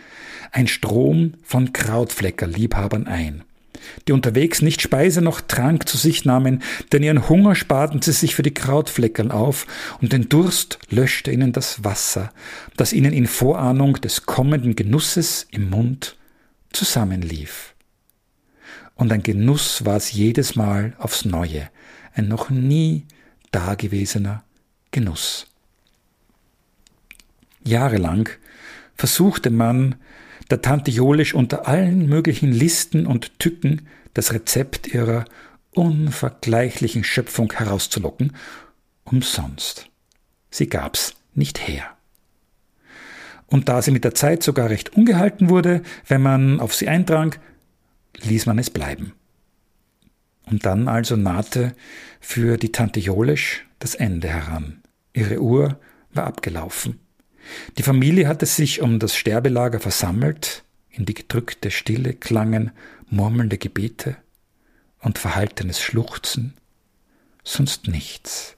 [0.51, 3.45] ein Strom von Krautfleckerliebhabern ein
[4.07, 8.35] die unterwegs nicht Speise noch Trank zu sich nahmen, denn ihren Hunger sparten sie sich
[8.35, 9.67] für die Krautfleckerl auf,
[10.03, 12.31] und den Durst löschte ihnen das Wasser,
[12.77, 16.19] das ihnen in Vorahnung des kommenden Genusses im Mund
[16.73, 17.75] zusammenlief.
[18.95, 21.71] Und ein Genuss war es jedes Mal aufs Neue,
[22.15, 23.07] ein noch nie
[23.51, 24.45] dagewesener
[24.91, 25.50] Genuss.
[27.65, 28.29] Jahrelang
[28.95, 29.97] versuchte man,
[30.51, 35.25] der Tante Jolisch unter allen möglichen Listen und Tücken das Rezept ihrer
[35.73, 38.33] unvergleichlichen Schöpfung herauszulocken,
[39.05, 39.89] umsonst.
[40.51, 41.97] Sie gab's nicht her.
[43.47, 47.37] Und da sie mit der Zeit sogar recht ungehalten wurde, wenn man auf sie eindrang,
[48.23, 49.13] ließ man es bleiben.
[50.47, 51.75] Und dann also nahte
[52.21, 54.83] für die Tante Jolisch das Ende heran.
[55.13, 55.79] Ihre Uhr
[56.13, 56.99] war abgelaufen.
[57.79, 62.73] Die Familie hatte sich um das Sterbelager versammelt, in die gedrückte Stille klangen
[63.09, 64.17] murmelnde Gebete
[65.01, 66.55] und verhaltenes Schluchzen,
[67.45, 68.57] sonst nichts.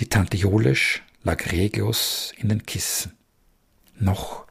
[0.00, 3.12] Die Tante Jolesch lag reglos in den Kissen.
[3.98, 4.46] Noch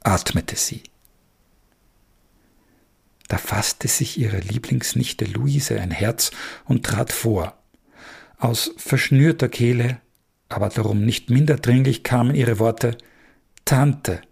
[0.00, 0.82] atmete sie.
[3.28, 6.30] Da fasste sich ihre Lieblingsnichte Luise ein Herz
[6.64, 7.58] und trat vor.
[8.38, 10.00] Aus verschnürter Kehle
[10.48, 12.96] aber darum nicht minder dringlich kamen ihre Worte
[13.64, 14.22] Tante,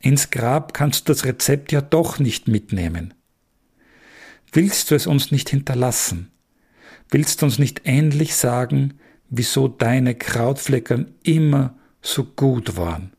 [0.00, 3.14] ins Grab kannst du das Rezept ja doch nicht mitnehmen.
[4.52, 6.30] Willst du es uns nicht hinterlassen?
[7.08, 9.00] Willst du uns nicht endlich sagen,
[9.30, 13.14] wieso deine Krautfleckern immer so gut waren?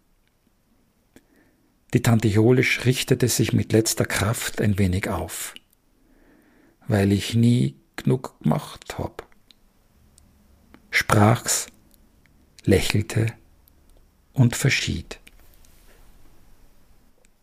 [1.96, 5.56] Die Tante Jolisch richtete sich mit letzter Kraft ein wenig auf.
[6.88, 9.28] Weil ich nie genug gemacht hab.
[10.92, 11.68] Sprach's
[12.66, 13.28] lächelte
[14.34, 15.20] und verschied.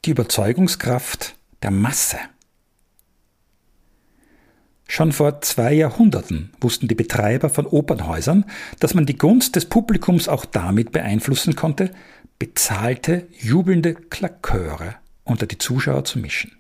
[0.05, 2.19] Die Überzeugungskraft der Masse.
[4.89, 8.45] Schon vor zwei Jahrhunderten wussten die Betreiber von Opernhäusern,
[8.79, 11.93] dass man die Gunst des Publikums auch damit beeinflussen konnte,
[12.39, 16.53] bezahlte, jubelnde Klaköre unter die Zuschauer zu mischen.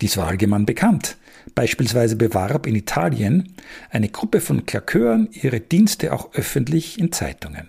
[0.00, 1.16] Dies war allgemein bekannt.
[1.54, 3.54] Beispielsweise bewarb in Italien
[3.90, 7.68] eine Gruppe von Klakören ihre Dienste auch öffentlich in Zeitungen.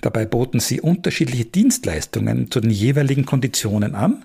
[0.00, 4.24] Dabei boten sie unterschiedliche Dienstleistungen zu den jeweiligen Konditionen an,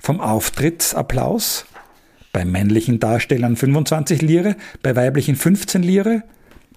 [0.00, 1.66] vom Auftrittsapplaus,
[2.32, 6.22] bei männlichen Darstellern 25 Lire, bei weiblichen 15 Lire,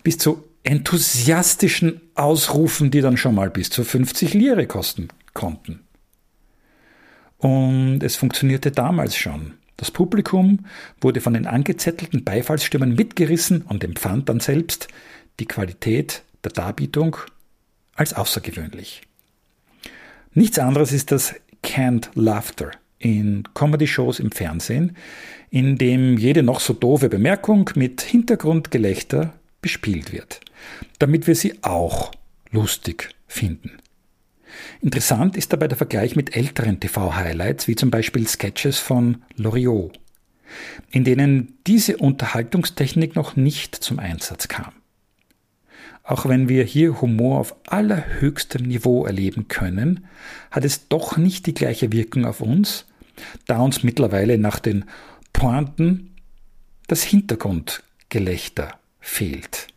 [0.04, 5.82] bis zu enthusiastischen Ausrufen, die dann schon mal bis zu 50 Lire kosten konnten.
[7.38, 9.54] Und es funktionierte damals schon.
[9.78, 10.66] Das Publikum
[11.00, 14.88] wurde von den angezettelten Beifallsstimmen mitgerissen und empfand dann selbst
[15.40, 17.18] die Qualität der Darbietung
[17.96, 19.04] als außergewöhnlich.
[20.34, 24.96] Nichts anderes ist das Canned Laughter in Comedy-Shows im Fernsehen,
[25.50, 30.42] in dem jede noch so doofe Bemerkung mit Hintergrundgelächter bespielt wird,
[31.00, 32.12] damit wir sie auch
[32.52, 33.72] lustig finden.
[34.82, 40.00] Interessant ist dabei der Vergleich mit älteren TV-Highlights, wie zum Beispiel Sketches von Loriot,
[40.92, 44.74] in denen diese Unterhaltungstechnik noch nicht zum Einsatz kam.
[46.04, 50.06] Auch wenn wir hier Humor auf allerhöchstem Niveau erleben können,
[50.52, 52.86] hat es doch nicht die gleiche Wirkung auf uns,
[53.46, 54.86] da uns mittlerweile nach den
[55.34, 56.16] Pointen
[56.88, 59.68] das Hintergrundgelächter fehlt.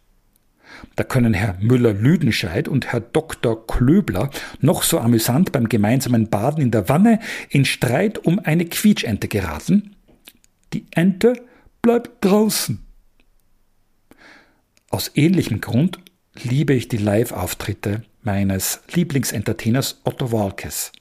[0.97, 3.66] Da können Herr Müller-Lüdenscheid und Herr Dr.
[3.66, 9.28] Klöbler noch so amüsant beim gemeinsamen Baden in der Wanne in Streit um eine Quietschente
[9.28, 9.97] geraten.
[10.72, 11.35] Die Ente
[11.83, 12.85] bleibt draußen.
[14.91, 15.99] Aus ähnlichem Grund
[16.43, 20.93] liebe ich die Live-Auftritte meines Lieblingsentertainers Otto Walkes.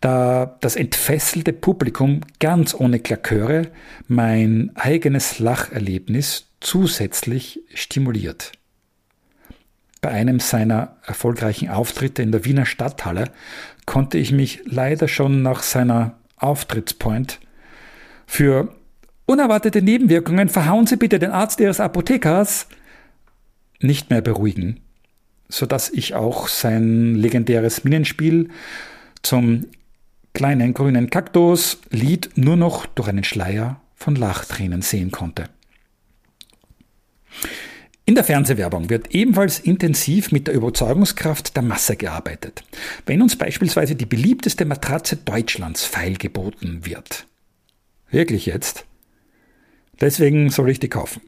[0.00, 3.70] Da das entfesselte Publikum ganz ohne Klaköre
[4.08, 8.52] mein eigenes Lacherlebnis zusätzlich stimuliert.
[10.00, 13.30] Bei einem seiner erfolgreichen Auftritte in der Wiener Stadthalle
[13.84, 17.38] konnte ich mich leider schon nach seiner Auftrittspoint
[18.26, 18.74] für
[19.26, 22.68] unerwartete Nebenwirkungen verhauen Sie bitte den Arzt Ihres Apothekers
[23.80, 24.80] nicht mehr beruhigen,
[25.48, 28.48] so dass ich auch sein legendäres Minenspiel
[29.22, 29.66] zum
[30.32, 35.44] kleinen grünen Kaktus Lied nur noch durch einen Schleier von Lachtränen sehen konnte.
[38.06, 42.64] In der Fernsehwerbung wird ebenfalls intensiv mit der Überzeugungskraft der Masse gearbeitet.
[43.06, 47.26] Wenn uns beispielsweise die beliebteste Matratze Deutschlands feilgeboten wird.
[48.10, 48.84] Wirklich jetzt?
[50.00, 51.22] Deswegen soll ich die kaufen.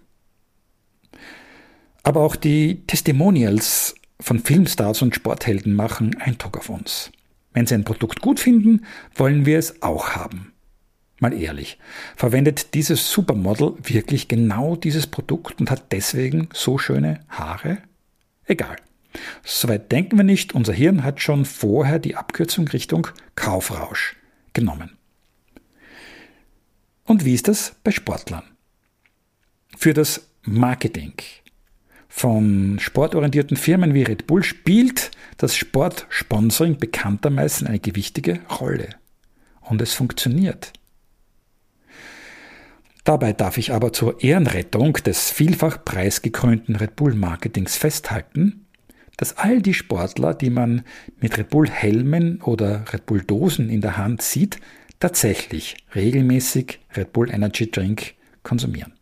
[2.03, 7.13] Aber auch die Testimonials von Filmstars und Sporthelden machen Eindruck auf uns.
[7.53, 8.85] Wenn sie ein Produkt gut finden,
[9.15, 10.53] wollen wir es auch haben.
[11.21, 11.79] Mal ehrlich,
[12.17, 17.79] verwendet dieses Supermodel wirklich genau dieses Produkt und hat deswegen so schöne Haare?
[18.47, 18.77] Egal.
[19.45, 24.17] Soweit denken wir nicht, unser Hirn hat schon vorher die Abkürzung Richtung Kaufrausch
[24.53, 24.97] genommen.
[27.05, 28.45] Und wie ist das bei Sportlern?
[29.77, 31.15] Für das Marketing
[32.15, 38.91] von sportorientierten Firmen wie Red Bull spielt das Sportsponsoring bekanntermaßen eine gewichtige Rolle.
[39.63, 40.75] Und es funktioniert.
[43.03, 48.67] Dabei darf ich aber zur Ehrenrettung des vielfach preisgekrönten Red Bull Marketings festhalten,
[49.17, 50.85] dass all die Sportler, die man
[51.19, 54.61] mit Red Bull Helmen oder Red Bull Dosen in der Hand sieht,
[55.01, 58.93] tatsächlich regelmäßig Red Bull Energy Drink konsumieren.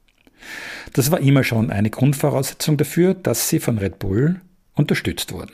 [0.92, 4.40] Das war immer schon eine Grundvoraussetzung dafür, dass sie von Red Bull
[4.74, 5.52] unterstützt wurden.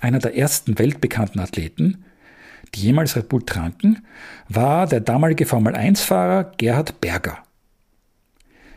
[0.00, 2.04] Einer der ersten weltbekannten Athleten,
[2.74, 4.06] die jemals Red Bull tranken,
[4.48, 7.38] war der damalige Formel-1-Fahrer Gerhard Berger.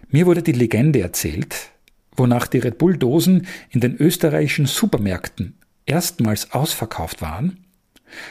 [0.09, 1.71] Mir wurde die Legende erzählt,
[2.15, 7.65] wonach die Red Bull-Dosen in den österreichischen Supermärkten erstmals ausverkauft waren,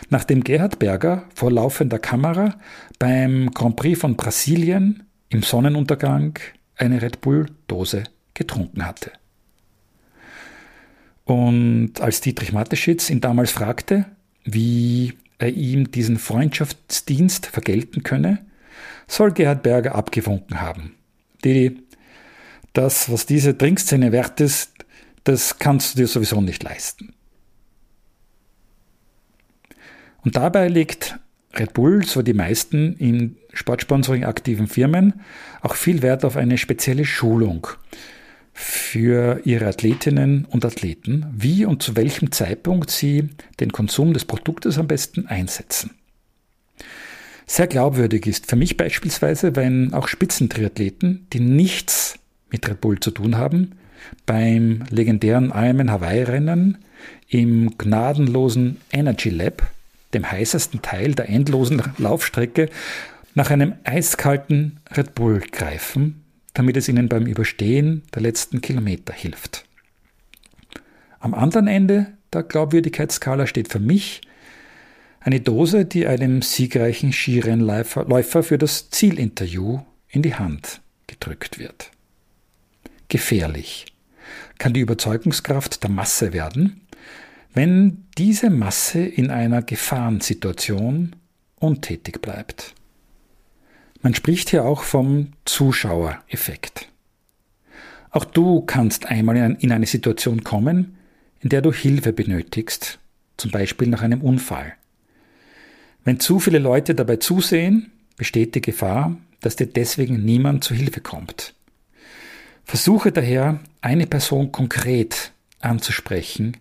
[0.09, 2.55] nachdem Gerhard Berger vor laufender Kamera
[2.99, 6.39] beim Grand Prix von Brasilien im Sonnenuntergang
[6.77, 8.05] eine Red Bull-Dose
[8.35, 9.13] getrunken hatte.
[11.25, 14.07] Und als Dietrich Mateschitz ihn damals fragte,
[14.45, 18.45] wie er ihm diesen Freundschaftsdienst vergelten könne,
[19.07, 20.95] soll Gerhard Berger abgewunken haben.
[21.45, 21.83] Didi,
[22.73, 24.73] das, was diese Trinkszene wert ist,
[25.25, 27.15] das kannst du dir sowieso nicht leisten.
[30.25, 31.19] Und dabei liegt
[31.55, 35.21] Red Bull, so die meisten in Sportsponsoring aktiven Firmen,
[35.61, 37.67] auch viel Wert auf eine spezielle Schulung
[38.55, 43.31] für ihre Athletinnen und Athleten, wie und zu welchem Zeitpunkt sie
[43.61, 45.91] den Konsum des Produktes am besten einsetzen.
[47.47, 52.19] Sehr glaubwürdig ist für mich beispielsweise, wenn auch Spitzentriathleten, die nichts
[52.51, 53.73] mit Red Bull zu tun haben,
[54.27, 56.79] beim legendären Ironman Hawaii Rennen
[57.29, 59.63] im gnadenlosen Energy Lab
[60.15, 62.69] dem heißesten Teil der endlosen Laufstrecke,
[63.35, 66.23] nach einem eiskalten Red Bull greifen,
[66.55, 69.65] damit es ihnen beim Überstehen der letzten Kilometer hilft.
[71.19, 74.23] Am anderen Ende der Glaubwürdigkeitsskala steht für mich
[75.21, 81.91] eine Dose, die einem siegreichen Skirennläufer für das Zielinterview in die Hand gedrückt wird.
[83.09, 83.87] Gefährlich
[84.59, 86.82] kann die Überzeugungskraft der Masse werden,
[87.55, 91.17] wenn diese Masse in einer Gefahrensituation
[91.57, 92.75] untätig bleibt.
[94.01, 96.89] Man spricht hier auch vom Zuschauereffekt.
[98.11, 100.97] Auch du kannst einmal in eine Situation kommen,
[101.41, 102.99] in der du Hilfe benötigst,
[103.37, 104.75] zum Beispiel nach einem Unfall.
[106.05, 111.01] Wenn zu viele Leute dabei zusehen, besteht die Gefahr, dass dir deswegen niemand zu Hilfe
[111.01, 111.55] kommt.
[112.65, 116.57] Versuche daher, eine Person konkret anzusprechen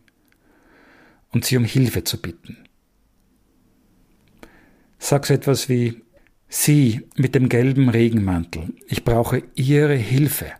[1.31, 2.57] und sie um Hilfe zu bitten.
[4.99, 6.01] Sag so etwas wie,
[6.53, 10.51] Sie mit dem gelben Regenmantel, ich brauche Ihre Hilfe.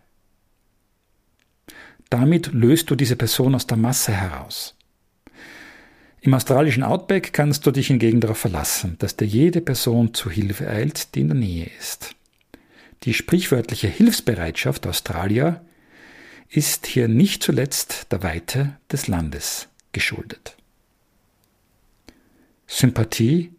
[2.08, 4.74] Damit löst du diese Person aus der Masse heraus.
[6.22, 10.66] Im australischen Outback kannst du dich hingegen darauf verlassen, dass dir jede Person zu Hilfe
[10.66, 12.14] eilt, die in der Nähe ist.
[13.02, 15.62] Die sprichwörtliche Hilfsbereitschaft Australier
[16.48, 20.56] ist hier nicht zuletzt der Weite des Landes geschuldet.
[22.74, 23.52] Sympathie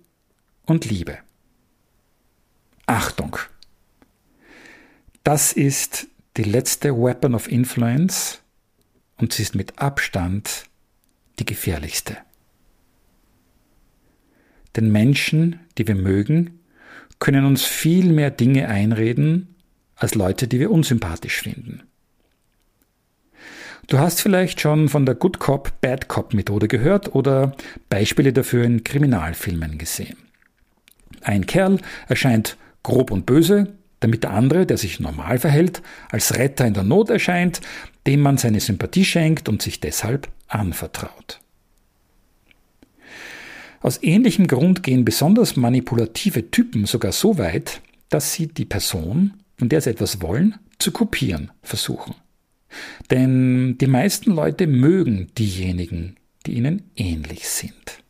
[0.65, 1.19] und Liebe.
[2.87, 3.37] Achtung!
[5.23, 8.41] Das ist die letzte Weapon of Influence
[9.17, 10.63] und sie ist mit Abstand
[11.37, 12.17] die gefährlichste.
[14.75, 16.59] Denn Menschen, die wir mögen,
[17.19, 19.55] können uns viel mehr Dinge einreden
[19.95, 21.83] als Leute, die wir unsympathisch finden.
[23.93, 27.55] Du hast vielleicht schon von der Good Cop, Bad Cop Methode gehört oder
[27.89, 30.17] Beispiele dafür in Kriminalfilmen gesehen.
[31.21, 31.77] Ein Kerl
[32.07, 36.81] erscheint grob und böse, damit der andere, der sich normal verhält, als Retter in der
[36.81, 37.61] Not erscheint,
[38.07, 41.39] dem man seine Sympathie schenkt und sich deshalb anvertraut.
[43.79, 47.79] Aus ähnlichem Grund gehen besonders manipulative Typen sogar so weit,
[48.09, 52.15] dass sie die Person, von der sie etwas wollen, zu kopieren versuchen.
[53.11, 58.03] Denn die meisten Leute mögen diejenigen, die ihnen ähnlich sind.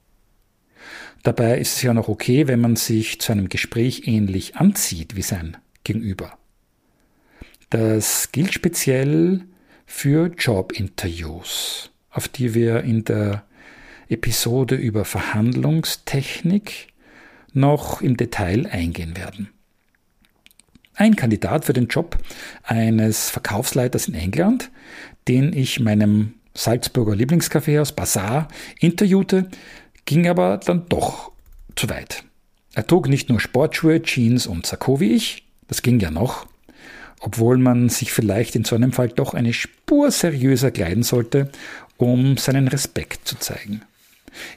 [1.24, 5.22] Dabei ist es ja noch okay, wenn man sich zu einem Gespräch ähnlich anzieht wie
[5.22, 6.38] sein Gegenüber.
[7.70, 9.46] Das gilt speziell
[9.86, 13.46] für Jobinterviews, auf die wir in der
[14.10, 16.88] Episode über Verhandlungstechnik
[17.54, 19.53] noch im Detail eingehen werden.
[20.96, 22.18] Ein Kandidat für den Job
[22.64, 24.70] eines Verkaufsleiters in England,
[25.28, 28.48] den ich meinem Salzburger Lieblingscafé aus Bazaar
[28.80, 29.50] interviewte,
[30.06, 31.32] ging aber dann doch
[31.76, 32.24] zu weit.
[32.76, 36.46] Er trug nicht nur Sportschuhe, Jeans und Sakko wie ich, das ging ja noch,
[37.20, 41.50] obwohl man sich vielleicht in so einem Fall doch eine Spur seriöser kleiden sollte,
[41.98, 43.82] um seinen Respekt zu zeigen.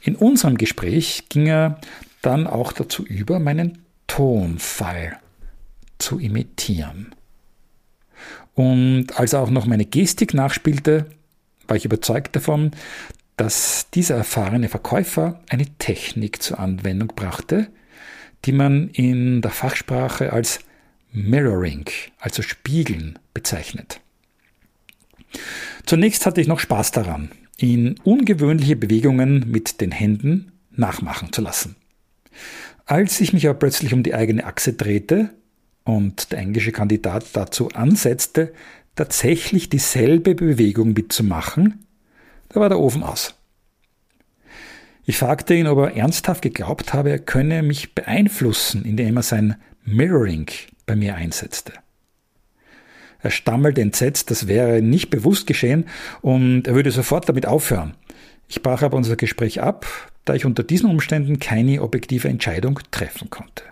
[0.02, 1.80] In unserem Gespräch ging er
[2.20, 5.18] dann auch dazu über, meinen Tonfall
[5.98, 7.14] zu imitieren.
[8.54, 11.06] Und als er auch noch meine Gestik nachspielte,
[11.68, 12.70] war ich überzeugt davon,
[13.36, 17.68] dass dieser erfahrene Verkäufer eine Technik zur Anwendung brachte,
[18.44, 20.60] die man in der Fachsprache als
[21.12, 21.84] Mirroring,
[22.18, 24.00] also Spiegeln, bezeichnet.
[25.84, 31.76] Zunächst hatte ich noch Spaß daran, ihn ungewöhnliche Bewegungen mit den Händen nachmachen zu lassen.
[32.86, 35.30] Als ich mich aber plötzlich um die eigene Achse drehte
[35.86, 38.52] und der englische Kandidat dazu ansetzte,
[38.96, 41.86] tatsächlich dieselbe Bewegung mitzumachen,
[42.48, 43.34] da war der Ofen aus.
[45.04, 49.56] Ich fragte ihn, ob er ernsthaft geglaubt habe, er könne mich beeinflussen, indem er sein
[49.84, 50.50] Mirroring
[50.84, 51.72] bei mir einsetzte.
[53.22, 55.86] Er stammelte entsetzt, das wäre nicht bewusst geschehen
[56.20, 57.94] und er würde sofort damit aufhören.
[58.48, 59.86] Ich brach aber unser Gespräch ab,
[60.24, 63.62] da ich unter diesen Umständen keine objektive Entscheidung treffen konnte.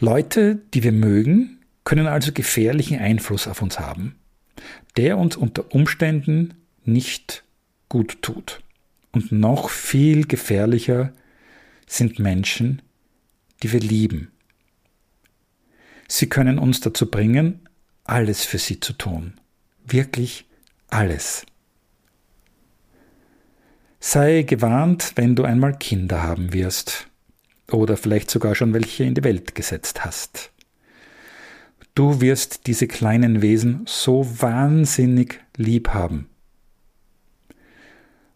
[0.00, 4.16] Leute, die wir mögen, können also gefährlichen Einfluss auf uns haben,
[4.96, 7.44] der uns unter Umständen nicht
[7.90, 8.62] gut tut.
[9.12, 11.12] Und noch viel gefährlicher
[11.86, 12.80] sind Menschen,
[13.62, 14.30] die wir lieben.
[16.08, 17.68] Sie können uns dazu bringen,
[18.04, 19.34] alles für sie zu tun.
[19.84, 20.46] Wirklich
[20.88, 21.44] alles.
[23.98, 27.09] Sei gewarnt, wenn du einmal Kinder haben wirst
[27.74, 30.50] oder vielleicht sogar schon welche in die Welt gesetzt hast.
[31.94, 36.28] Du wirst diese kleinen Wesen so wahnsinnig lieb haben.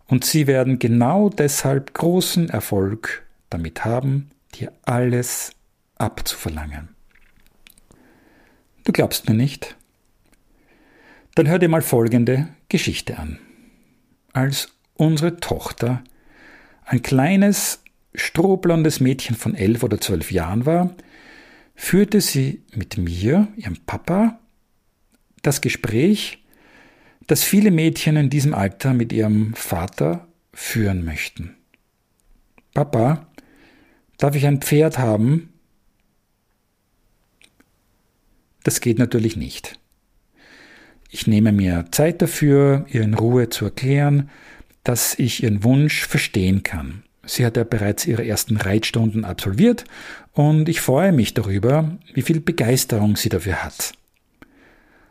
[0.06, 5.52] Und sie werden genau deshalb großen Erfolg damit haben, dir alles
[5.96, 6.88] abzuverlangen.
[8.84, 9.76] Du glaubst mir nicht?
[11.34, 13.38] Dann hör dir mal folgende Geschichte an.
[14.32, 16.04] Als unsere Tochter
[16.84, 17.82] ein kleines,
[18.14, 20.94] strohblondes Mädchen von elf oder zwölf Jahren war,
[21.74, 24.38] führte sie mit mir, ihrem Papa,
[25.42, 26.44] das Gespräch,
[27.26, 31.56] das viele Mädchen in diesem Alter mit ihrem Vater führen möchten.
[32.74, 33.26] Papa,
[34.18, 35.50] darf ich ein Pferd haben?
[38.62, 39.78] Das geht natürlich nicht.
[41.10, 44.30] Ich nehme mir Zeit dafür, ihr in Ruhe zu erklären,
[44.82, 47.03] dass ich ihren Wunsch verstehen kann.
[47.26, 49.84] Sie hat ja bereits ihre ersten Reitstunden absolviert
[50.32, 53.92] und ich freue mich darüber, wie viel Begeisterung sie dafür hat.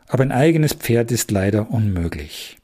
[0.06, 2.58] Aber ein eigenes Pferd ist leider unmöglich.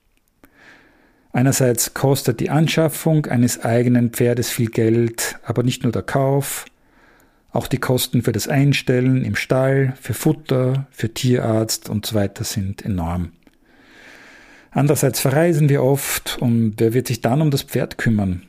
[1.33, 6.65] Einerseits kostet die Anschaffung eines eigenen Pferdes viel Geld, aber nicht nur der Kauf,
[7.53, 12.45] auch die Kosten für das Einstellen im Stall, für Futter, für Tierarzt und so weiter
[12.45, 13.33] sind enorm.
[14.73, 18.43] Andererseits verreisen wir oft und wer wird sich dann um das Pferd kümmern?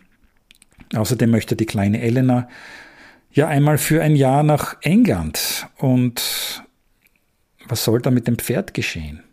[0.94, 2.50] Außerdem möchte die kleine Elena
[3.32, 5.68] ja einmal für ein Jahr nach England.
[5.78, 6.64] Und
[7.68, 9.24] was soll da mit dem Pferd geschehen?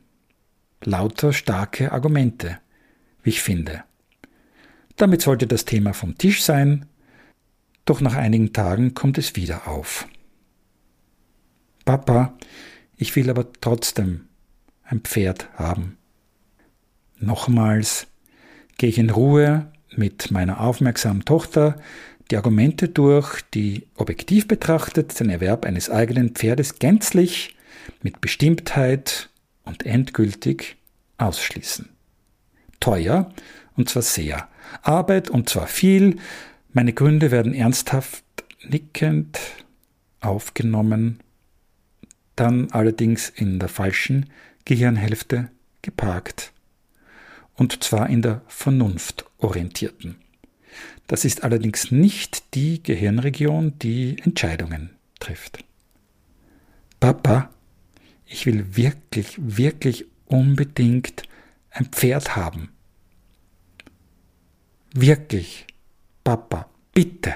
[0.85, 2.59] Lauter starke Argumente,
[3.23, 3.83] wie ich finde.
[4.97, 6.87] Damit sollte das Thema vom Tisch sein,
[7.85, 10.07] doch nach einigen Tagen kommt es wieder auf.
[11.85, 12.37] Papa,
[12.97, 14.29] ich will aber trotzdem
[14.85, 15.97] ein Pferd haben.
[17.19, 18.07] Nochmals
[18.77, 21.77] gehe ich in Ruhe mit meiner aufmerksamen Tochter
[22.31, 27.57] die Argumente durch, die objektiv betrachtet den Erwerb eines eigenen Pferdes gänzlich
[28.03, 29.29] mit Bestimmtheit
[29.65, 30.77] und endgültig
[31.17, 31.89] ausschließen.
[32.81, 33.33] Teuer
[33.77, 34.49] und zwar sehr.
[34.83, 36.17] Arbeit und zwar viel.
[36.73, 38.25] Meine Gründe werden ernsthaft
[38.63, 39.39] nickend
[40.21, 41.21] aufgenommen,
[42.37, 44.31] dann allerdings in der falschen
[44.65, 45.51] Gehirnhälfte
[45.83, 46.53] geparkt
[47.59, 50.17] und zwar in der vernunftorientierten.
[51.09, 55.65] Das ist allerdings nicht die Gehirnregion, die Entscheidungen trifft.
[57.01, 57.51] Papa,
[58.27, 61.23] ich will wirklich, wirklich unbedingt
[61.71, 62.71] ein Pferd haben.
[64.95, 65.67] Wirklich,
[66.23, 67.35] Papa, bitte.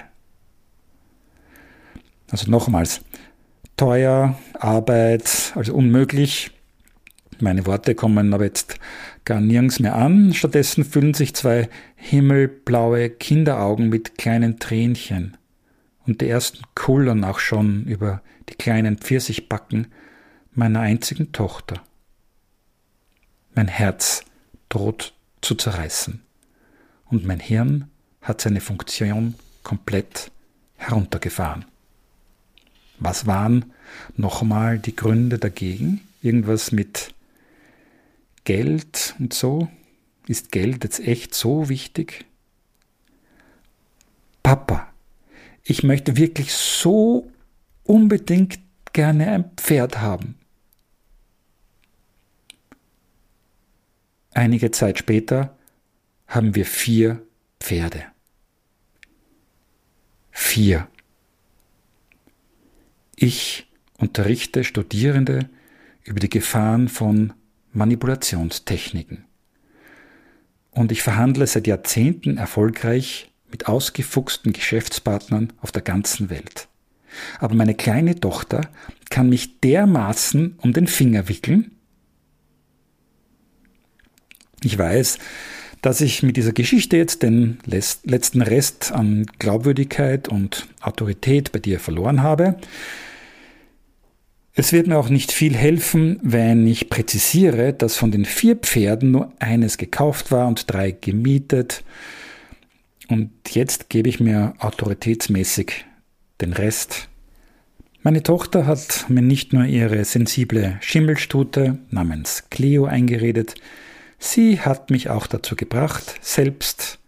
[2.30, 3.00] Also nochmals,
[3.76, 6.50] teuer, Arbeit, also unmöglich.
[7.40, 8.76] Meine Worte kommen aber jetzt
[9.24, 10.34] gar nirgends mehr an.
[10.34, 15.36] Stattdessen füllen sich zwei himmelblaue Kinderaugen mit kleinen Tränchen.
[16.06, 19.86] Und die ersten kullern auch schon über die kleinen Pfirsichbacken
[20.52, 21.82] meiner einzigen Tochter.
[23.54, 24.24] Mein Herz
[24.68, 26.22] droht zu zerreißen.
[27.06, 27.88] Und mein Hirn
[28.20, 30.30] hat seine Funktion komplett
[30.76, 31.64] heruntergefahren.
[32.98, 33.66] Was waren
[34.16, 36.00] nochmal die Gründe dagegen?
[36.22, 37.12] Irgendwas mit
[38.44, 39.68] Geld und so?
[40.26, 42.24] Ist Geld jetzt echt so wichtig?
[44.42, 44.92] Papa,
[45.62, 47.30] ich möchte wirklich so
[47.84, 48.58] unbedingt
[48.92, 50.36] gerne ein Pferd haben.
[54.34, 55.56] Einige Zeit später
[56.26, 57.22] haben wir vier
[57.60, 58.04] Pferde.
[60.30, 60.88] Vier.
[63.14, 63.66] Ich
[63.98, 65.48] unterrichte Studierende
[66.04, 67.34] über die Gefahren von
[67.72, 69.24] Manipulationstechniken.
[70.70, 76.68] Und ich verhandle seit Jahrzehnten erfolgreich mit ausgefuchsten Geschäftspartnern auf der ganzen Welt.
[77.38, 78.62] Aber meine kleine Tochter
[79.10, 81.72] kann mich dermaßen um den Finger wickeln.
[84.62, 85.18] Ich weiß,
[85.82, 91.80] dass ich mit dieser Geschichte jetzt den letzten Rest an Glaubwürdigkeit und Autorität bei dir
[91.80, 92.56] verloren habe.
[94.54, 99.10] Es wird mir auch nicht viel helfen, wenn ich präzisiere, dass von den vier Pferden
[99.10, 101.84] nur eines gekauft war und drei gemietet.
[103.08, 105.86] Und jetzt gebe ich mir autoritätsmäßig
[106.42, 107.08] den Rest.
[108.02, 113.54] Meine Tochter hat mir nicht nur ihre sensible Schimmelstute namens Cleo eingeredet,
[114.18, 116.98] sie hat mich auch dazu gebracht, selbst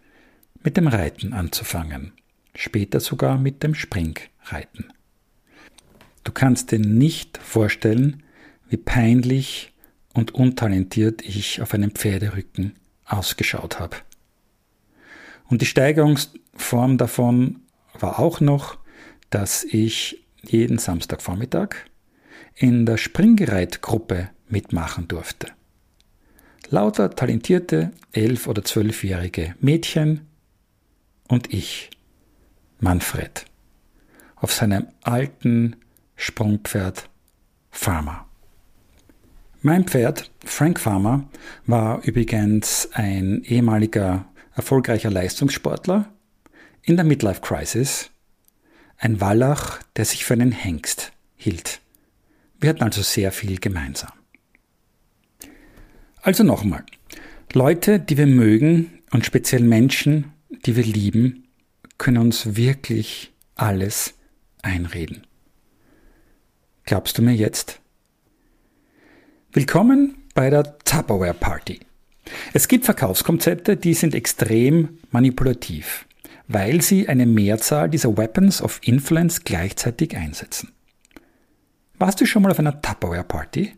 [0.63, 2.13] mit dem Reiten anzufangen,
[2.55, 4.94] später sogar mit dem Springreiten.
[6.25, 8.23] Du kannst dir nicht vorstellen,
[8.67, 9.71] wie peinlich
[10.13, 13.97] und untalentiert ich auf einem Pferderücken ausgeschaut habe.
[15.47, 17.61] Und die Steigerungsform davon
[17.99, 18.79] war auch noch,
[19.29, 21.75] dass ich jeden Samstagvormittag
[22.55, 25.51] in der Springreitgruppe mitmachen durfte.
[26.69, 30.21] Lauter talentierte elf- oder zwölfjährige Mädchen
[31.27, 31.91] und ich,
[32.79, 33.45] Manfred,
[34.37, 35.75] auf seinem alten
[36.15, 37.09] Sprungpferd
[37.71, 38.25] Farmer.
[39.61, 41.27] Mein Pferd, Frank Farmer,
[41.65, 46.11] war übrigens ein ehemaliger erfolgreicher Leistungssportler
[46.83, 48.11] in der Midlife Crisis,
[48.97, 51.81] ein Wallach, der sich für einen Hengst hielt.
[52.59, 54.11] Wir hatten also sehr viel gemeinsam.
[56.21, 56.83] Also nochmal,
[57.53, 61.47] Leute, die wir mögen und speziell Menschen, die wir lieben,
[61.97, 64.13] können uns wirklich alles
[64.61, 65.25] einreden.
[66.87, 67.79] Glaubst du mir jetzt?
[69.51, 71.79] Willkommen bei der Tupperware Party.
[72.53, 76.05] Es gibt Verkaufskonzepte, die sind extrem manipulativ,
[76.47, 80.73] weil sie eine Mehrzahl dieser Weapons of Influence gleichzeitig einsetzen.
[81.97, 83.73] Warst du schon mal auf einer Tupperware Party?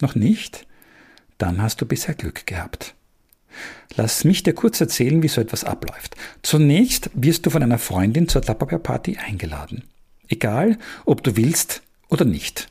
[0.00, 0.68] Noch nicht?
[1.38, 2.94] Dann hast du bisher Glück gehabt.
[3.96, 6.14] Lass mich dir kurz erzählen, wie so etwas abläuft.
[6.42, 9.82] Zunächst wirst du von einer Freundin zur Tupperware Party eingeladen.
[10.28, 12.68] Egal, ob du willst oder nicht.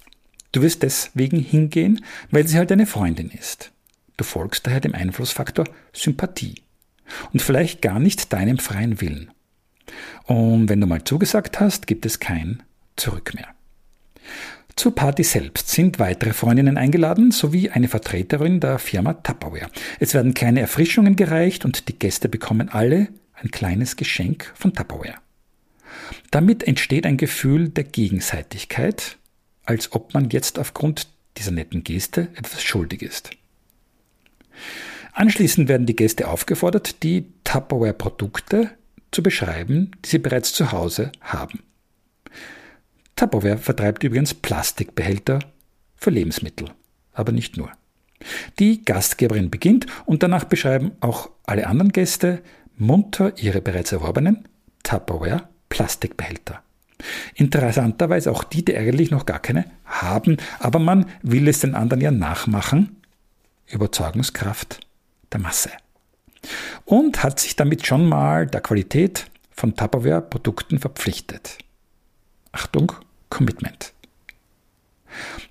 [0.52, 3.72] Du wirst deswegen hingehen, weil sie halt deine Freundin ist.
[4.18, 6.62] Du folgst daher dem Einflussfaktor Sympathie
[7.34, 9.32] und vielleicht gar nicht deinem freien Willen.
[10.24, 12.64] Und wenn du mal zugesagt hast, gibt es kein
[12.96, 13.50] Zurück mehr.
[14.78, 19.70] Zur Party selbst sind weitere Freundinnen eingeladen, sowie eine Vertreterin der Firma Tupperware.
[20.00, 25.16] Es werden kleine Erfrischungen gereicht und die Gäste bekommen alle ein kleines Geschenk von Tupperware.
[26.32, 29.18] Damit entsteht ein Gefühl der Gegenseitigkeit
[29.66, 31.08] als ob man jetzt aufgrund
[31.38, 33.32] dieser netten Geste etwas schuldig ist.
[35.14, 38.72] Anschließend werden die Gäste aufgefordert, die Tupperware-Produkte
[39.12, 41.64] zu beschreiben, die sie bereits zu Hause haben.
[43.16, 45.40] Tupperware vertreibt übrigens Plastikbehälter
[45.96, 46.70] für Lebensmittel,
[47.14, 47.72] aber nicht nur.
[48.60, 52.42] Die Gastgeberin beginnt und danach beschreiben auch alle anderen Gäste
[52.76, 54.48] munter ihre bereits erworbenen
[54.84, 56.65] Tupperware Plastikbehälter.
[57.34, 62.02] Interessanterweise auch die, die eigentlich noch gar keine haben, aber man will es den anderen
[62.02, 63.02] ja nachmachen.
[63.68, 64.80] Überzeugungskraft
[65.32, 65.72] der Masse.
[66.86, 71.58] Und hat sich damit schon mal der Qualität von Tupperware-Produkten verpflichtet.
[72.52, 72.94] Achtung,
[73.30, 73.94] Commitment.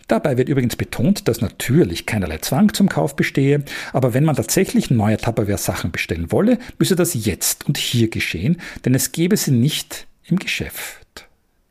[0.09, 4.91] Dabei wird übrigens betont, dass natürlich keinerlei Zwang zum Kauf bestehe, aber wenn man tatsächlich
[4.91, 10.07] neue Tupperware-Sachen bestellen wolle, müsse das jetzt und hier geschehen, denn es gäbe sie nicht
[10.25, 11.04] im Geschäft.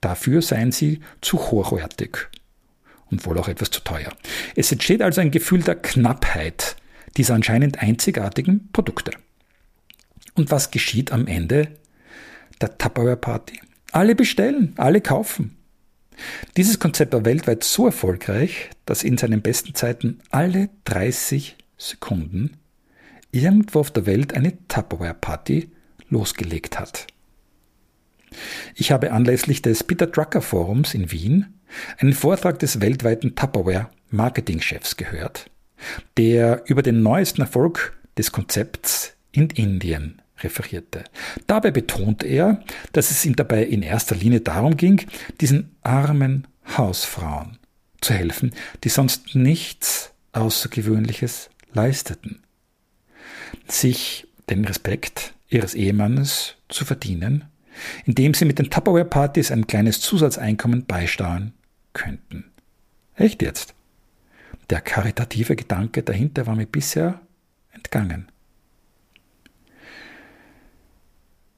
[0.03, 2.27] Dafür seien sie zu hochwertig
[3.09, 4.11] und wohl auch etwas zu teuer.
[4.53, 6.75] Es entsteht also ein Gefühl der Knappheit
[7.15, 9.11] dieser anscheinend einzigartigen Produkte.
[10.33, 11.69] Und was geschieht am Ende
[12.59, 13.61] der Tupperware Party?
[13.93, 15.55] Alle bestellen, alle kaufen.
[16.57, 22.57] Dieses Konzept war weltweit so erfolgreich, dass in seinen besten Zeiten alle 30 Sekunden
[23.31, 25.71] irgendwo auf der Welt eine Tupperware Party
[26.09, 27.07] losgelegt hat.
[28.75, 31.59] Ich habe anlässlich des Peter Drucker Forums in Wien
[31.97, 35.49] einen Vortrag des weltweiten Tupperware Marketingchefs gehört,
[36.17, 41.03] der über den neuesten Erfolg des Konzepts in Indien referierte.
[41.47, 45.01] Dabei betont er, dass es ihm dabei in erster Linie darum ging,
[45.41, 47.57] diesen armen Hausfrauen
[48.01, 48.53] zu helfen,
[48.83, 52.43] die sonst nichts Außergewöhnliches leisteten.
[53.67, 57.45] Sich den Respekt ihres Ehemannes zu verdienen,
[58.05, 61.53] indem sie mit den Tupperware-Partys ein kleines Zusatzeinkommen beisteuern
[61.93, 62.45] könnten.
[63.15, 63.73] Echt jetzt?
[64.69, 67.21] Der karitative Gedanke dahinter war mir bisher
[67.71, 68.31] entgangen.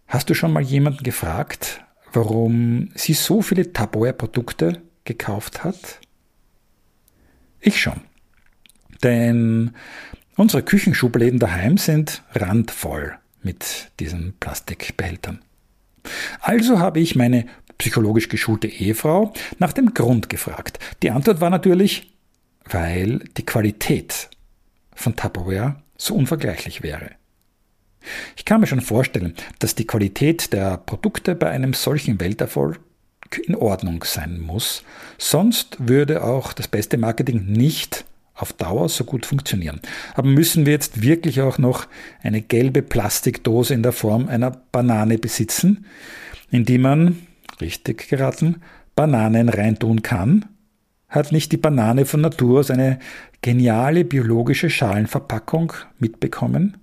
[0.08, 6.00] Hast du schon mal jemanden gefragt, warum sie so viele Tupperware-Produkte gekauft hat?
[7.60, 8.02] Ich schon.
[9.04, 9.74] Denn
[10.36, 15.42] unsere Küchenschubläden daheim sind randvoll mit diesen Plastikbehältern.
[16.42, 17.46] Also habe ich meine
[17.78, 20.80] psychologisch geschulte Ehefrau nach dem Grund gefragt.
[21.04, 22.12] Die Antwort war natürlich,
[22.66, 24.30] weil die Qualität
[24.94, 27.12] von Tupperware so unvergleichlich wäre.
[28.36, 32.80] Ich kann mir schon vorstellen, dass die Qualität der Produkte bei einem solchen Welterfolg
[33.46, 34.84] in Ordnung sein muss,
[35.18, 39.80] sonst würde auch das beste Marketing nicht auf Dauer so gut funktionieren.
[40.14, 41.88] Aber müssen wir jetzt wirklich auch noch
[42.22, 45.86] eine gelbe Plastikdose in der Form einer Banane besitzen,
[46.52, 47.20] in die man,
[47.62, 48.62] richtig geraten,
[48.96, 50.46] Bananen reintun kann?
[51.08, 53.00] Hat nicht die Banane von Natur aus eine
[53.42, 56.78] geniale biologische Schalenverpackung mitbekommen?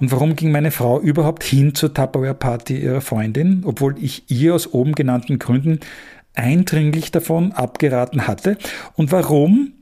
[0.00, 4.72] Und warum ging meine Frau überhaupt hin zur Tupperware-Party ihrer Freundin, obwohl ich ihr aus
[4.72, 5.80] oben genannten Gründen
[6.34, 8.58] eindringlich davon abgeraten hatte?
[8.94, 9.72] Und warum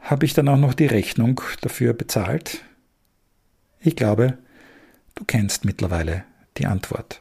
[0.00, 2.62] habe ich dann auch noch die Rechnung dafür bezahlt?
[3.80, 4.38] Ich glaube,
[5.14, 6.24] du kennst mittlerweile
[6.56, 7.20] die Antwort.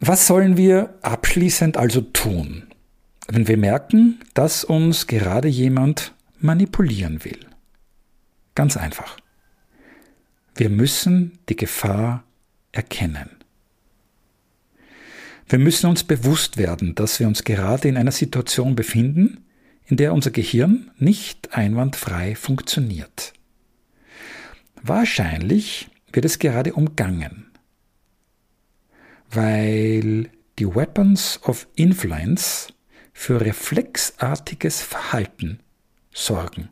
[0.00, 2.64] Was sollen wir abschließend also tun,
[3.28, 7.38] wenn wir merken, dass uns gerade jemand manipulieren will?
[8.54, 9.16] Ganz einfach.
[10.54, 12.24] Wir müssen die Gefahr
[12.72, 13.30] erkennen.
[15.52, 19.44] Wir müssen uns bewusst werden, dass wir uns gerade in einer Situation befinden,
[19.84, 23.34] in der unser Gehirn nicht einwandfrei funktioniert.
[24.82, 27.50] Wahrscheinlich wird es gerade umgangen,
[29.30, 32.68] weil die Weapons of Influence
[33.12, 35.60] für reflexartiges Verhalten
[36.14, 36.70] sorgen.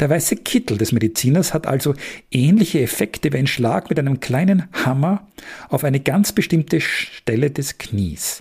[0.00, 1.94] Der weiße Kittel des Mediziners hat also
[2.30, 5.26] ähnliche Effekte wie ein Schlag mit einem kleinen Hammer
[5.68, 8.40] auf eine ganz bestimmte Stelle des Knies.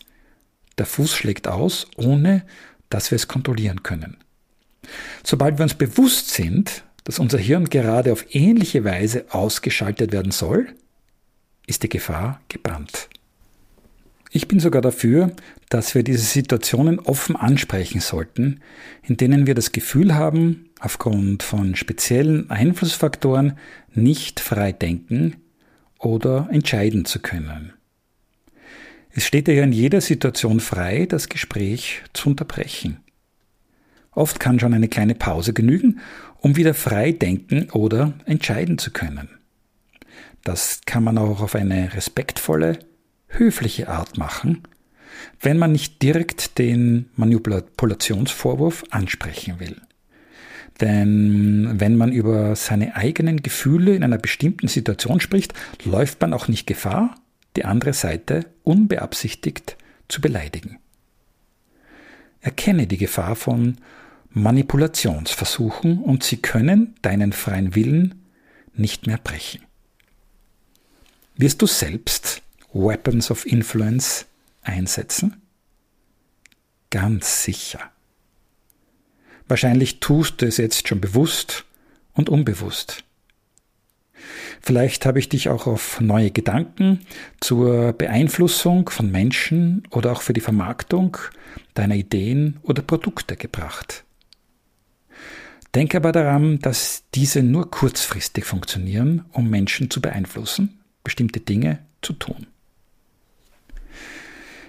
[0.77, 2.43] Der Fuß schlägt aus, ohne
[2.89, 4.17] dass wir es kontrollieren können.
[5.23, 10.67] Sobald wir uns bewusst sind, dass unser Hirn gerade auf ähnliche Weise ausgeschaltet werden soll,
[11.67, 13.09] ist die Gefahr gebrannt.
[14.31, 15.31] Ich bin sogar dafür,
[15.69, 18.59] dass wir diese Situationen offen ansprechen sollten,
[19.03, 23.57] in denen wir das Gefühl haben, aufgrund von speziellen Einflussfaktoren
[23.93, 25.37] nicht frei denken
[25.99, 27.73] oder entscheiden zu können.
[29.11, 32.97] Es steht ja in jeder Situation frei, das Gespräch zu unterbrechen.
[34.11, 35.99] Oft kann schon eine kleine Pause genügen,
[36.39, 39.29] um wieder frei denken oder entscheiden zu können.
[40.43, 42.79] Das kann man auch auf eine respektvolle,
[43.27, 44.63] höfliche Art machen,
[45.39, 49.81] wenn man nicht direkt den Manipulationsvorwurf ansprechen will.
[50.81, 55.53] Denn wenn man über seine eigenen Gefühle in einer bestimmten Situation spricht,
[55.85, 57.15] läuft man auch nicht Gefahr,
[57.55, 59.77] die andere Seite unbeabsichtigt
[60.09, 60.79] zu beleidigen.
[62.41, 63.77] Erkenne die Gefahr von
[64.31, 68.25] Manipulationsversuchen und sie können deinen freien Willen
[68.73, 69.61] nicht mehr brechen.
[71.37, 72.41] Wirst du selbst
[72.73, 74.25] Weapons of Influence
[74.61, 75.41] einsetzen?
[76.89, 77.91] Ganz sicher.
[79.47, 81.65] Wahrscheinlich tust du es jetzt schon bewusst
[82.13, 83.03] und unbewusst.
[84.61, 87.01] Vielleicht habe ich dich auch auf neue Gedanken
[87.39, 91.17] zur Beeinflussung von Menschen oder auch für die Vermarktung
[91.75, 94.03] deiner Ideen oder Produkte gebracht.
[95.75, 102.13] Denke aber daran, dass diese nur kurzfristig funktionieren, um Menschen zu beeinflussen, bestimmte Dinge zu
[102.13, 102.47] tun.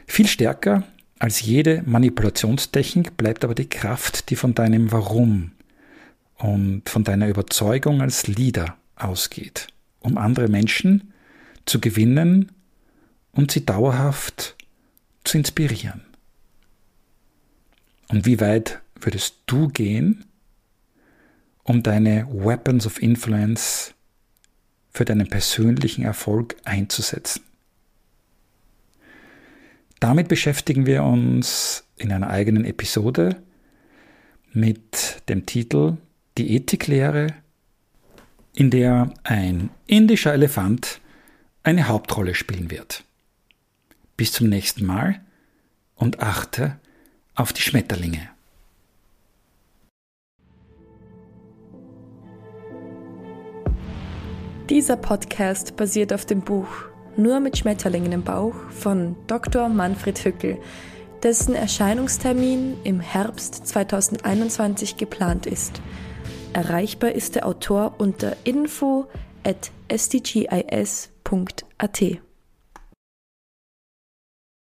[0.07, 0.83] Viel stärker
[1.19, 5.53] als jede Manipulationstechnik bleibt aber die Kraft, die von deinem Warum
[6.37, 9.69] und von deiner Überzeugung als Leader ausgeht,
[10.01, 11.13] um andere Menschen
[11.65, 12.53] zu gewinnen
[13.33, 14.57] und sie dauerhaft
[15.25, 16.03] zu inspirieren.
[18.09, 20.25] Und wie weit würdest du gehen,
[21.63, 23.95] um deine Weapons of Influence
[24.93, 27.46] für deinen persönlichen Erfolg einzusetzen?
[30.01, 33.43] Damit beschäftigen wir uns in einer eigenen Episode
[34.53, 35.97] mit dem Titel
[36.37, 37.29] Die Ethiklehre,
[38.55, 41.01] in der ein indischer Elefant
[41.63, 43.05] eine Hauptrolle spielen wird.
[44.17, 45.21] Bis zum nächsten Mal
[45.95, 46.79] und achte
[47.35, 48.31] auf die Schmetterlinge.
[54.71, 56.67] Dieser Podcast basiert auf dem Buch
[57.17, 59.69] nur mit Schmetterlingen im Bauch von Dr.
[59.69, 60.59] Manfred Hückel,
[61.23, 65.81] dessen Erscheinungstermin im Herbst 2021 geplant ist.
[66.53, 69.07] Erreichbar ist der Autor unter info
[69.45, 71.11] at sdgis.at.